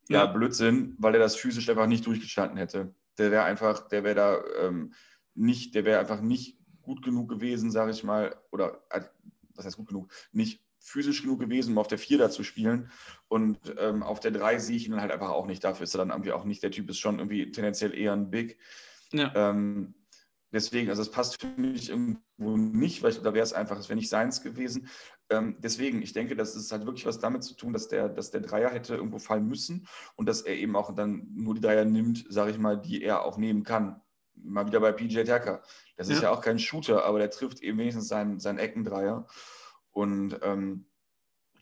[0.09, 0.25] Ja, ja.
[0.25, 2.93] Blödsinn, weil er das physisch einfach nicht durchgestanden hätte.
[3.17, 4.93] Der wäre einfach, der wäre da ähm,
[5.35, 9.01] nicht, der wäre einfach nicht gut genug gewesen, sage ich mal, oder äh,
[9.55, 12.91] was heißt gut genug, nicht physisch genug gewesen, um auf der 4 da zu spielen.
[13.27, 15.63] Und ähm, auf der 3 sehe ich ihn halt einfach auch nicht.
[15.63, 16.63] Dafür ist er dann irgendwie auch nicht.
[16.63, 18.57] Der Typ ist schon irgendwie tendenziell eher ein Big.
[19.11, 19.31] Ja.
[19.35, 19.93] Ähm,
[20.51, 23.89] deswegen, also es passt für mich irgendwo nicht, weil ich, da wäre es einfach, es
[23.89, 24.87] wäre nicht seins gewesen.
[25.29, 28.31] Ähm, deswegen, ich denke, das ist halt wirklich was damit zu tun, dass der, dass
[28.31, 31.85] der Dreier hätte irgendwo fallen müssen und dass er eben auch dann nur die Dreier
[31.85, 34.01] nimmt, sage ich mal, die er auch nehmen kann.
[34.35, 35.61] Mal wieder bei PJ Tucker.
[35.97, 36.15] Das ja.
[36.15, 39.27] ist ja auch kein Shooter, aber der trifft eben wenigstens seinen, seinen Eckendreier.
[39.91, 40.85] Und ähm,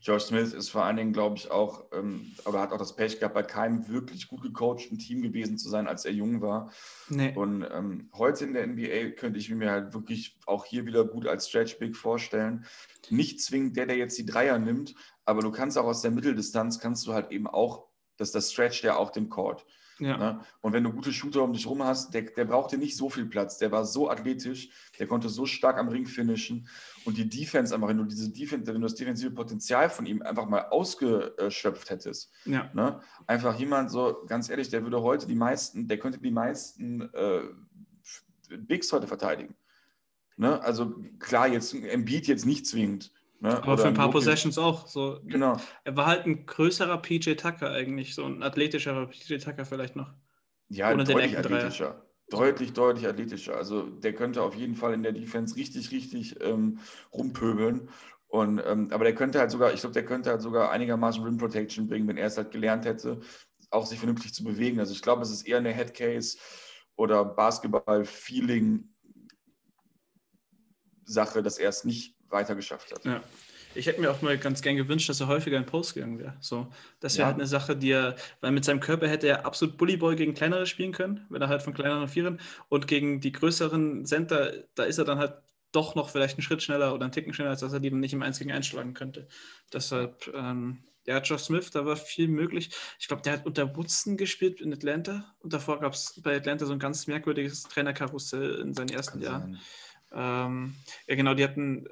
[0.00, 3.18] George Smith ist vor allen Dingen, glaube ich, auch, ähm, aber hat auch das Pech
[3.18, 6.72] gehabt, bei keinem wirklich gut gecoachten Team gewesen zu sein, als er jung war.
[7.08, 7.34] Nee.
[7.34, 11.26] Und ähm, heute in der NBA könnte ich mir halt wirklich auch hier wieder gut
[11.26, 12.64] als Stretch Big vorstellen.
[13.10, 16.78] Nicht zwingend der, der jetzt die Dreier nimmt, aber du kannst auch aus der Mitteldistanz,
[16.78, 19.66] kannst du halt eben auch, dass das Stretch der auch den Court.
[19.98, 20.16] Ja.
[20.16, 20.40] Ne?
[20.60, 23.26] Und wenn du gute Shooter um dich rum hast, der, der brauchte nicht so viel
[23.26, 23.58] Platz.
[23.58, 26.68] Der war so athletisch, der konnte so stark am Ring finishen.
[27.04, 30.22] Und die Defense einfach, wenn du diese Defense, wenn du das defensive Potenzial von ihm
[30.22, 32.32] einfach mal ausgeschöpft hättest.
[32.44, 32.70] Ja.
[32.74, 33.00] Ne?
[33.26, 37.42] Einfach jemand so, ganz ehrlich, der würde heute die meisten, der könnte die meisten äh,
[38.56, 39.54] Bigs heute verteidigen.
[40.36, 40.60] Ne?
[40.62, 43.12] Also klar, jetzt Embiid jetzt nicht zwingend.
[43.40, 43.56] Ne?
[43.56, 44.86] Aber Oder für ein paar Possessions auch.
[44.86, 45.20] So.
[45.24, 45.56] Genau.
[45.84, 50.12] Er war halt ein größerer PJ Tucker eigentlich, so ein athletischerer PJ Tucker vielleicht noch.
[50.68, 52.04] Ja, Ohne deutlich athletischer.
[52.30, 53.56] Deutlich, deutlich athletischer.
[53.56, 56.78] Also der könnte auf jeden Fall in der Defense richtig, richtig ähm,
[57.12, 57.88] rumpöbeln.
[58.26, 61.38] Und, ähm, aber der könnte halt sogar, ich glaube, der könnte halt sogar einigermaßen Rim
[61.38, 63.20] Protection bringen, wenn er es halt gelernt hätte,
[63.70, 64.80] auch sich vernünftig zu bewegen.
[64.80, 66.36] Also ich glaube, es ist eher eine Headcase
[66.96, 68.92] oder Basketball-Feeling
[71.04, 73.04] Sache, dass er es nicht weiter geschafft hat.
[73.04, 73.22] Ja.
[73.74, 76.34] Ich hätte mir auch mal ganz gern gewünscht, dass er häufiger in Post gegangen wäre.
[76.40, 76.68] So,
[77.00, 77.26] das wäre ja.
[77.26, 80.66] halt eine Sache, die er, weil mit seinem Körper hätte er absolut Bullyboy gegen kleinere
[80.66, 84.98] spielen können, wenn er halt von kleineren Vieren und gegen die größeren Center, da ist
[84.98, 85.34] er dann halt
[85.72, 88.00] doch noch vielleicht einen Schritt schneller oder einen Ticken schneller, als dass er die dann
[88.00, 89.28] nicht im Einzigen einschlagen könnte.
[89.72, 92.70] Deshalb, ähm, ja, Josh Smith, da war viel möglich.
[92.98, 96.66] Ich glaube, der hat unter Woodson gespielt in Atlanta und davor gab es bei Atlanta
[96.66, 99.60] so ein ganz merkwürdiges Trainerkarussell in seinen ersten Kann Jahren.
[100.10, 100.74] Ähm,
[101.06, 101.86] ja, genau, die hatten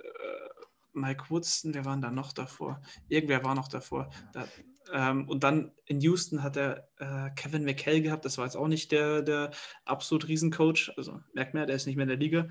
[0.96, 2.80] Mike Woodson, wer war da noch davor?
[3.08, 4.10] Irgendwer war noch davor.
[4.32, 4.46] Da,
[4.92, 8.68] ähm, und dann in Houston hat er äh, Kevin McHale gehabt, das war jetzt auch
[8.68, 9.50] nicht der, der
[9.84, 12.48] absolut Riesencoach, also merkt man, der ist nicht mehr in der Liga.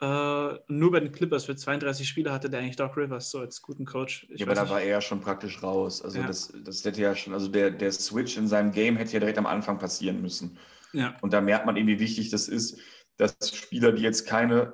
[0.00, 3.62] Äh, nur bei den Clippers für 32 Spiele hatte der eigentlich Doc Rivers so als
[3.62, 4.28] guten Coach.
[4.30, 6.02] Ich ja, aber da war er ja schon praktisch raus.
[6.02, 6.26] Also ja.
[6.26, 9.38] das, das hätte ja schon, also der, der Switch in seinem Game hätte ja direkt
[9.38, 10.56] am Anfang passieren müssen.
[10.92, 11.16] Ja.
[11.20, 12.78] Und da merkt man eben, wie wichtig das ist,
[13.16, 14.72] dass Spieler, die jetzt keine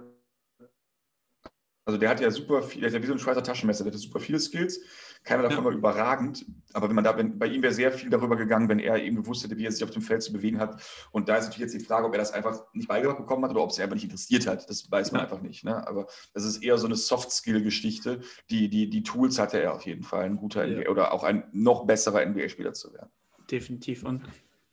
[1.84, 3.92] also der hat ja super viel, der ist ja wie so ein Schweizer Taschenmesser, der
[3.92, 4.80] hat super viele Skills.
[5.22, 5.64] Keiner davon ja.
[5.64, 8.78] war überragend, aber wenn man da, wenn, bei ihm wäre sehr viel darüber gegangen, wenn
[8.78, 10.82] er eben gewusst hätte, wie er sich auf dem Feld zu bewegen hat.
[11.12, 13.50] Und da ist natürlich jetzt die Frage, ob er das einfach nicht beigebracht bekommen hat
[13.50, 14.68] oder ob es er einfach nicht interessiert hat.
[14.68, 15.24] Das weiß man ja.
[15.24, 15.64] einfach nicht.
[15.64, 15.86] Ne?
[15.86, 18.20] Aber das ist eher so eine Soft-Skill-Geschichte.
[18.50, 20.78] Die, die, die Tools hatte er auf jeden Fall, ein guter ja.
[20.78, 23.10] NBA oder auch ein noch besserer NBA-Spieler zu werden.
[23.50, 24.04] Definitiv.
[24.04, 24.22] Und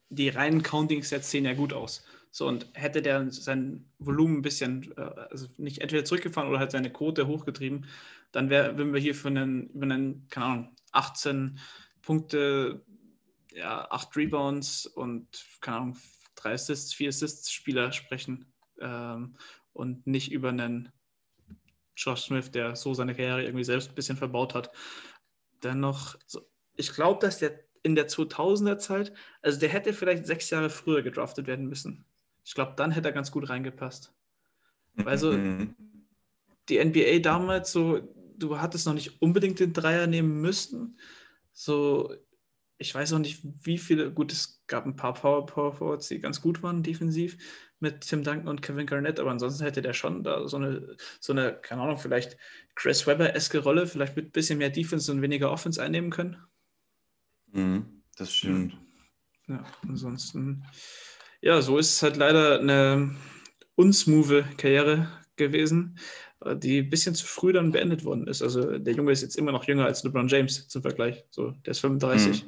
[0.09, 2.03] die reinen Counting-Sets sehen ja gut aus.
[2.31, 6.71] So, und hätte der sein Volumen ein bisschen, äh, also nicht entweder zurückgefahren oder halt
[6.71, 7.85] seine Quote hochgetrieben,
[8.31, 11.59] dann wär, würden wir hier für einen, über einen, keine Ahnung, 18
[12.01, 12.85] Punkte,
[13.53, 15.27] ja, 8 Rebounds und,
[15.59, 15.97] keine Ahnung,
[16.35, 18.45] 3 Assists, 4 Assists Spieler sprechen
[18.79, 19.35] ähm,
[19.73, 20.89] und nicht über einen
[21.97, 24.71] Josh Smith, der so seine Karriere irgendwie selbst ein bisschen verbaut hat.
[25.63, 26.15] Dennoch,
[26.77, 29.11] ich glaube, dass der in der 2000er Zeit,
[29.41, 32.05] also der hätte vielleicht sechs Jahre früher gedraftet werden müssen.
[32.43, 34.13] Ich glaube, dann hätte er ganz gut reingepasst.
[35.05, 35.75] Also mhm.
[36.69, 38.01] die NBA damals so,
[38.37, 40.97] du hattest noch nicht unbedingt den Dreier nehmen müssen.
[41.53, 42.13] So,
[42.77, 46.19] ich weiß auch nicht, wie viele, gut, es gab ein paar Power Power Forwards, die
[46.19, 47.37] ganz gut waren defensiv
[47.79, 51.33] mit Tim Duncan und Kevin Garnett, aber ansonsten hätte der schon da so eine, so
[51.33, 52.37] eine, keine Ahnung, vielleicht
[52.75, 56.37] Chris Webber-eske Rolle, vielleicht mit ein bisschen mehr Defense und weniger Offense einnehmen können.
[57.51, 58.77] Mhm, das stimmt.
[59.47, 60.63] Ja, ansonsten
[61.41, 63.15] ja, so ist es halt leider eine
[63.75, 65.97] unsmoothe Karriere gewesen,
[66.55, 68.41] die ein bisschen zu früh dann beendet worden ist.
[68.41, 71.23] Also der Junge ist jetzt immer noch jünger als LeBron James zum Vergleich.
[71.29, 72.45] So, der ist 35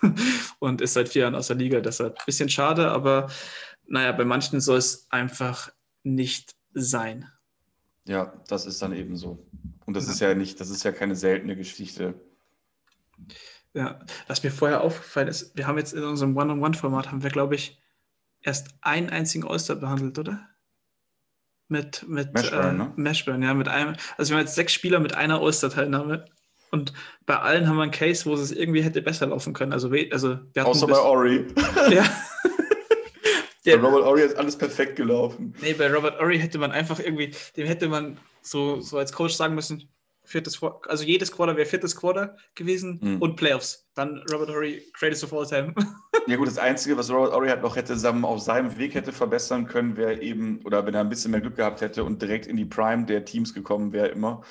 [0.00, 0.14] mhm.
[0.58, 1.80] und ist seit vier Jahren aus der Liga.
[1.80, 3.30] Deshalb ein bisschen schade, aber
[3.86, 5.70] naja, bei manchen soll es einfach
[6.02, 7.28] nicht sein.
[8.06, 9.46] Ja, das ist dann eben so.
[9.86, 10.12] Und das ja.
[10.12, 12.14] ist ja nicht, das ist ja keine seltene Geschichte.
[13.74, 17.54] Ja, was mir vorher aufgefallen ist, wir haben jetzt in unserem One-on-One-Format, haben wir, glaube
[17.54, 17.78] ich,
[18.44, 20.48] erst einen einzigen Oyster behandelt, oder?
[21.68, 22.92] Mit, mit Mashburn, äh, ne?
[22.96, 23.96] Mashburn, ja, mit einem.
[24.16, 26.26] Also wir haben jetzt sechs Spieler mit einer Oyster-Teilnahme.
[26.70, 26.92] Und
[27.24, 29.72] bei allen haben wir einen Case, wo es irgendwie hätte besser laufen können.
[29.72, 31.46] Also, also wir Außer bei Ori.
[31.90, 32.04] ja.
[33.64, 35.54] Bei Robert Ory ist alles perfekt gelaufen.
[35.62, 39.32] Nee, bei Robert Ory hätte man einfach irgendwie, dem hätte man so, so als Coach
[39.32, 39.88] sagen müssen,
[40.24, 43.22] viertes, also jedes Quarter wäre viertes Quarter gewesen mhm.
[43.22, 43.86] und Playoffs.
[43.94, 45.74] Dann Robert Horry, Greatest of All Time.
[46.26, 49.12] ja gut, das Einzige, was Robert Horry halt noch hätte zusammen auf seinem Weg hätte
[49.12, 52.46] verbessern können, wäre eben, oder wenn er ein bisschen mehr Glück gehabt hätte und direkt
[52.46, 54.42] in die Prime der Teams gekommen wäre immer.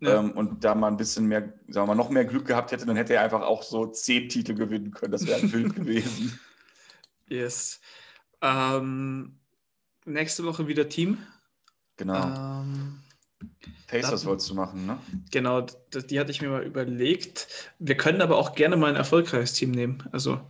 [0.00, 0.18] Ja.
[0.18, 2.86] Ähm, und da mal ein bisschen mehr, sagen wir mal, noch mehr Glück gehabt hätte,
[2.86, 5.12] dann hätte er einfach auch so zehn Titel gewinnen können.
[5.12, 6.38] Das wäre ein Film gewesen.
[7.28, 7.80] Yes.
[8.40, 9.38] Ähm,
[10.04, 11.18] nächste Woche wieder Team.
[11.96, 12.62] Genau.
[12.62, 13.01] Ähm,
[13.88, 14.98] Pacers wolltest du machen, ne?
[15.30, 15.66] Genau,
[16.10, 17.70] die, hatte ich mir mal überlegt.
[17.78, 20.02] Wir können aber auch gerne mal ein erfolgreiches Team nehmen.
[20.12, 20.40] Also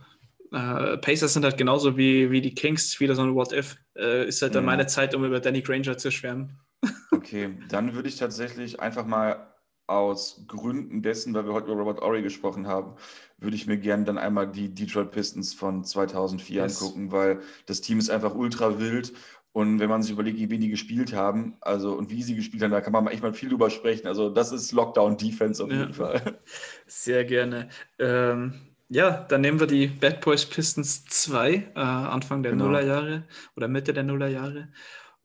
[0.51, 3.77] äh, Pacers sind halt genauso wie, wie die Kings, wieder so ein What-If.
[3.97, 4.67] Äh, ist halt dann mhm.
[4.67, 6.59] meine Zeit, um über Danny Granger zu schwärmen.
[7.11, 9.53] Okay, dann würde ich tatsächlich einfach mal
[9.87, 12.95] aus Gründen dessen, weil wir heute über Robert Ory gesprochen haben,
[13.37, 16.81] würde ich mir gerne dann einmal die Detroit Pistons von 2004 yes.
[16.81, 19.13] angucken, weil das Team ist einfach ultra wild
[19.53, 22.71] und wenn man sich überlegt, wie die gespielt haben, also und wie sie gespielt haben,
[22.71, 24.07] da kann man echt mal viel drüber sprechen.
[24.07, 25.93] Also das ist Lockdown-Defense auf jeden ja.
[25.93, 26.39] Fall.
[26.87, 27.69] Sehr gerne.
[27.99, 28.53] Ähm,
[28.89, 32.65] ja, dann nehmen wir die Bad Boys Pistons 2, äh, Anfang der genau.
[32.65, 33.25] Nullerjahre
[33.55, 34.69] oder Mitte der Nullerjahre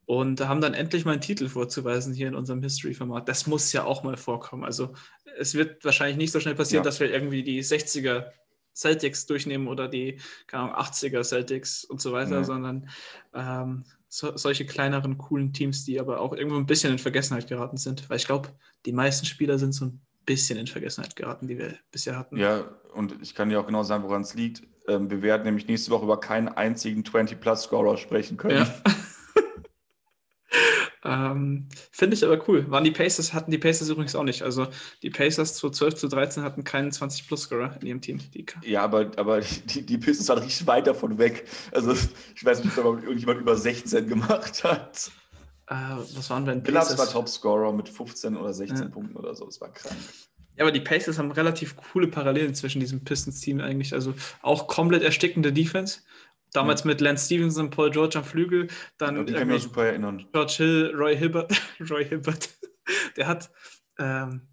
[0.05, 3.29] und haben dann endlich mal einen Titel vorzuweisen hier in unserem History-Format.
[3.29, 4.65] Das muss ja auch mal vorkommen.
[4.65, 4.93] Also
[5.39, 6.89] es wird wahrscheinlich nicht so schnell passieren, ja.
[6.89, 8.27] dass wir irgendwie die 60er
[8.75, 10.21] Celtics durchnehmen oder die
[10.53, 12.45] Ahnung, 80er Celtics und so weiter, ja.
[12.45, 12.89] sondern
[13.35, 17.77] ähm, so, solche kleineren, coolen Teams, die aber auch irgendwo ein bisschen in Vergessenheit geraten
[17.77, 18.09] sind.
[18.09, 18.49] Weil ich glaube,
[18.87, 22.37] die meisten Spieler sind so ein bisschen in Vergessenheit geraten, die wir bisher hatten.
[22.37, 24.63] Ja, und ich kann dir auch genau sagen, woran es liegt.
[24.87, 28.59] Ähm, wir werden nämlich nächste Woche über keinen einzigen 20-Plus-Scorer sprechen können.
[28.59, 28.75] Ja.
[31.09, 32.71] Ähm, Finde ich aber cool.
[32.71, 34.43] Waren die Pacers, hatten die Pacers übrigens auch nicht.
[34.43, 34.67] Also
[35.03, 38.21] die Pacers zu 12 zu 13 hatten keinen 20-Plus-Scorer in ihrem Team.
[38.35, 41.47] Die ja, aber, aber die, die Pistons waren richtig weit davon weg.
[41.73, 41.95] Also
[42.37, 45.11] ich weiß nicht, ob irgendjemand über 16 gemacht hat.
[45.67, 45.75] Äh,
[46.15, 46.89] was waren denn Pacers?
[46.89, 48.89] Billups war Topscorer mit 15 oder 16 ja.
[48.89, 49.47] Punkten oder so.
[49.47, 49.97] Das war krank.
[50.59, 53.95] Ja, aber die Pacers haben relativ coole Parallelen zwischen diesem Pistons-Team eigentlich.
[53.95, 56.01] Also auch komplett erstickende Defense.
[56.53, 60.27] Damals mit Lance Stevenson, Paul George am Flügel, dann die kann mich super erinnern.
[60.33, 61.53] George Hill, Roy Hibbert,
[61.91, 62.49] Roy Hibbert,
[63.17, 63.51] der hat
[63.99, 64.49] ähm,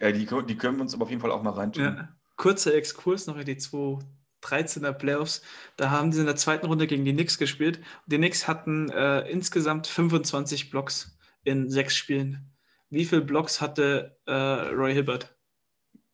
[0.00, 1.84] ja, die, die können wir uns aber auf jeden Fall auch mal reintun.
[1.84, 2.08] Ja.
[2.36, 5.42] Kurzer Exkurs noch in die 2013er Playoffs.
[5.76, 7.80] Da haben sie in der zweiten Runde gegen die Knicks gespielt.
[8.06, 12.50] Die Knicks hatten äh, insgesamt 25 Blocks in sechs Spielen.
[12.88, 15.36] Wie viele Blocks hatte äh, Roy Hibbert?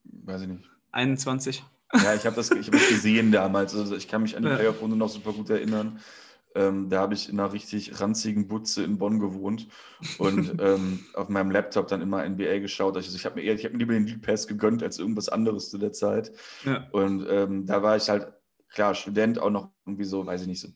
[0.02, 0.68] Weiß ich nicht.
[0.90, 1.62] 21.
[1.92, 3.74] Ja, ich habe das, hab das gesehen damals.
[3.74, 4.56] Also ich kann mich an die ja.
[4.56, 6.00] Playoff-Runde noch super gut erinnern.
[6.56, 9.68] Ähm, da habe ich in einer richtig ranzigen Butze in Bonn gewohnt
[10.18, 12.96] und ähm, auf meinem Laptop dann immer NBA geschaut.
[12.96, 15.76] Also ich habe mir, hab mir lieber den League Pass gegönnt als irgendwas anderes zu
[15.76, 16.32] der Zeit.
[16.64, 16.88] Ja.
[16.92, 18.32] Und ähm, da war ich halt,
[18.70, 20.68] klar, Student, auch noch irgendwie so, weiß ich nicht, so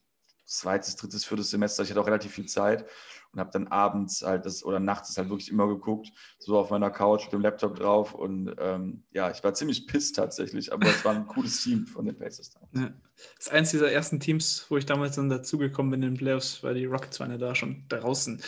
[0.50, 1.82] zweites, drittes, viertes Semester.
[1.82, 2.84] Ich hatte auch relativ viel Zeit
[3.32, 6.90] und habe dann abends halt das oder nachts halt wirklich immer geguckt, so auf meiner
[6.90, 11.04] Couch mit dem Laptop drauf und ähm, ja, ich war ziemlich pisst tatsächlich, aber es
[11.04, 12.52] war ein cooles Team von den Pacers.
[12.72, 12.92] Ja.
[13.36, 16.62] Das ist eins dieser ersten Teams, wo ich damals dann dazugekommen bin in den Playoffs,
[16.64, 18.42] weil die Rockets waren ja da schon draußen.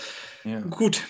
[0.44, 0.60] Ja.
[0.60, 1.02] Gut,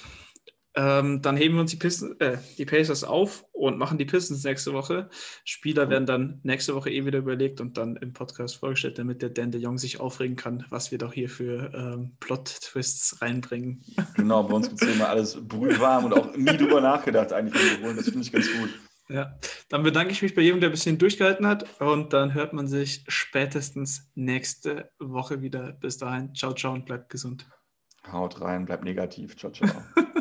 [0.75, 4.43] ähm, dann heben wir uns die, Pistons, äh, die Pacers auf und machen die Pistons
[4.43, 5.11] nächste Woche.
[5.45, 9.29] Spieler werden dann nächste Woche eh wieder überlegt und dann im Podcast vorgestellt, damit der
[9.29, 13.85] Dan de Jong sich aufregen kann, was wir doch hier für ähm, Plot-Twists reinbringen.
[14.15, 17.81] Genau, bei uns gibt es immer alles brühwarm und auch nie drüber nachgedacht eigentlich.
[17.83, 18.71] Das finde ich ganz gut.
[19.09, 19.37] Ja,
[19.69, 22.67] dann bedanke ich mich bei jedem, der ein bisschen durchgehalten hat und dann hört man
[22.67, 25.73] sich spätestens nächste Woche wieder.
[25.73, 27.47] Bis dahin, ciao, ciao und bleibt gesund.
[28.11, 29.37] Haut rein, bleibt negativ.
[29.37, 29.71] Ciao, ciao.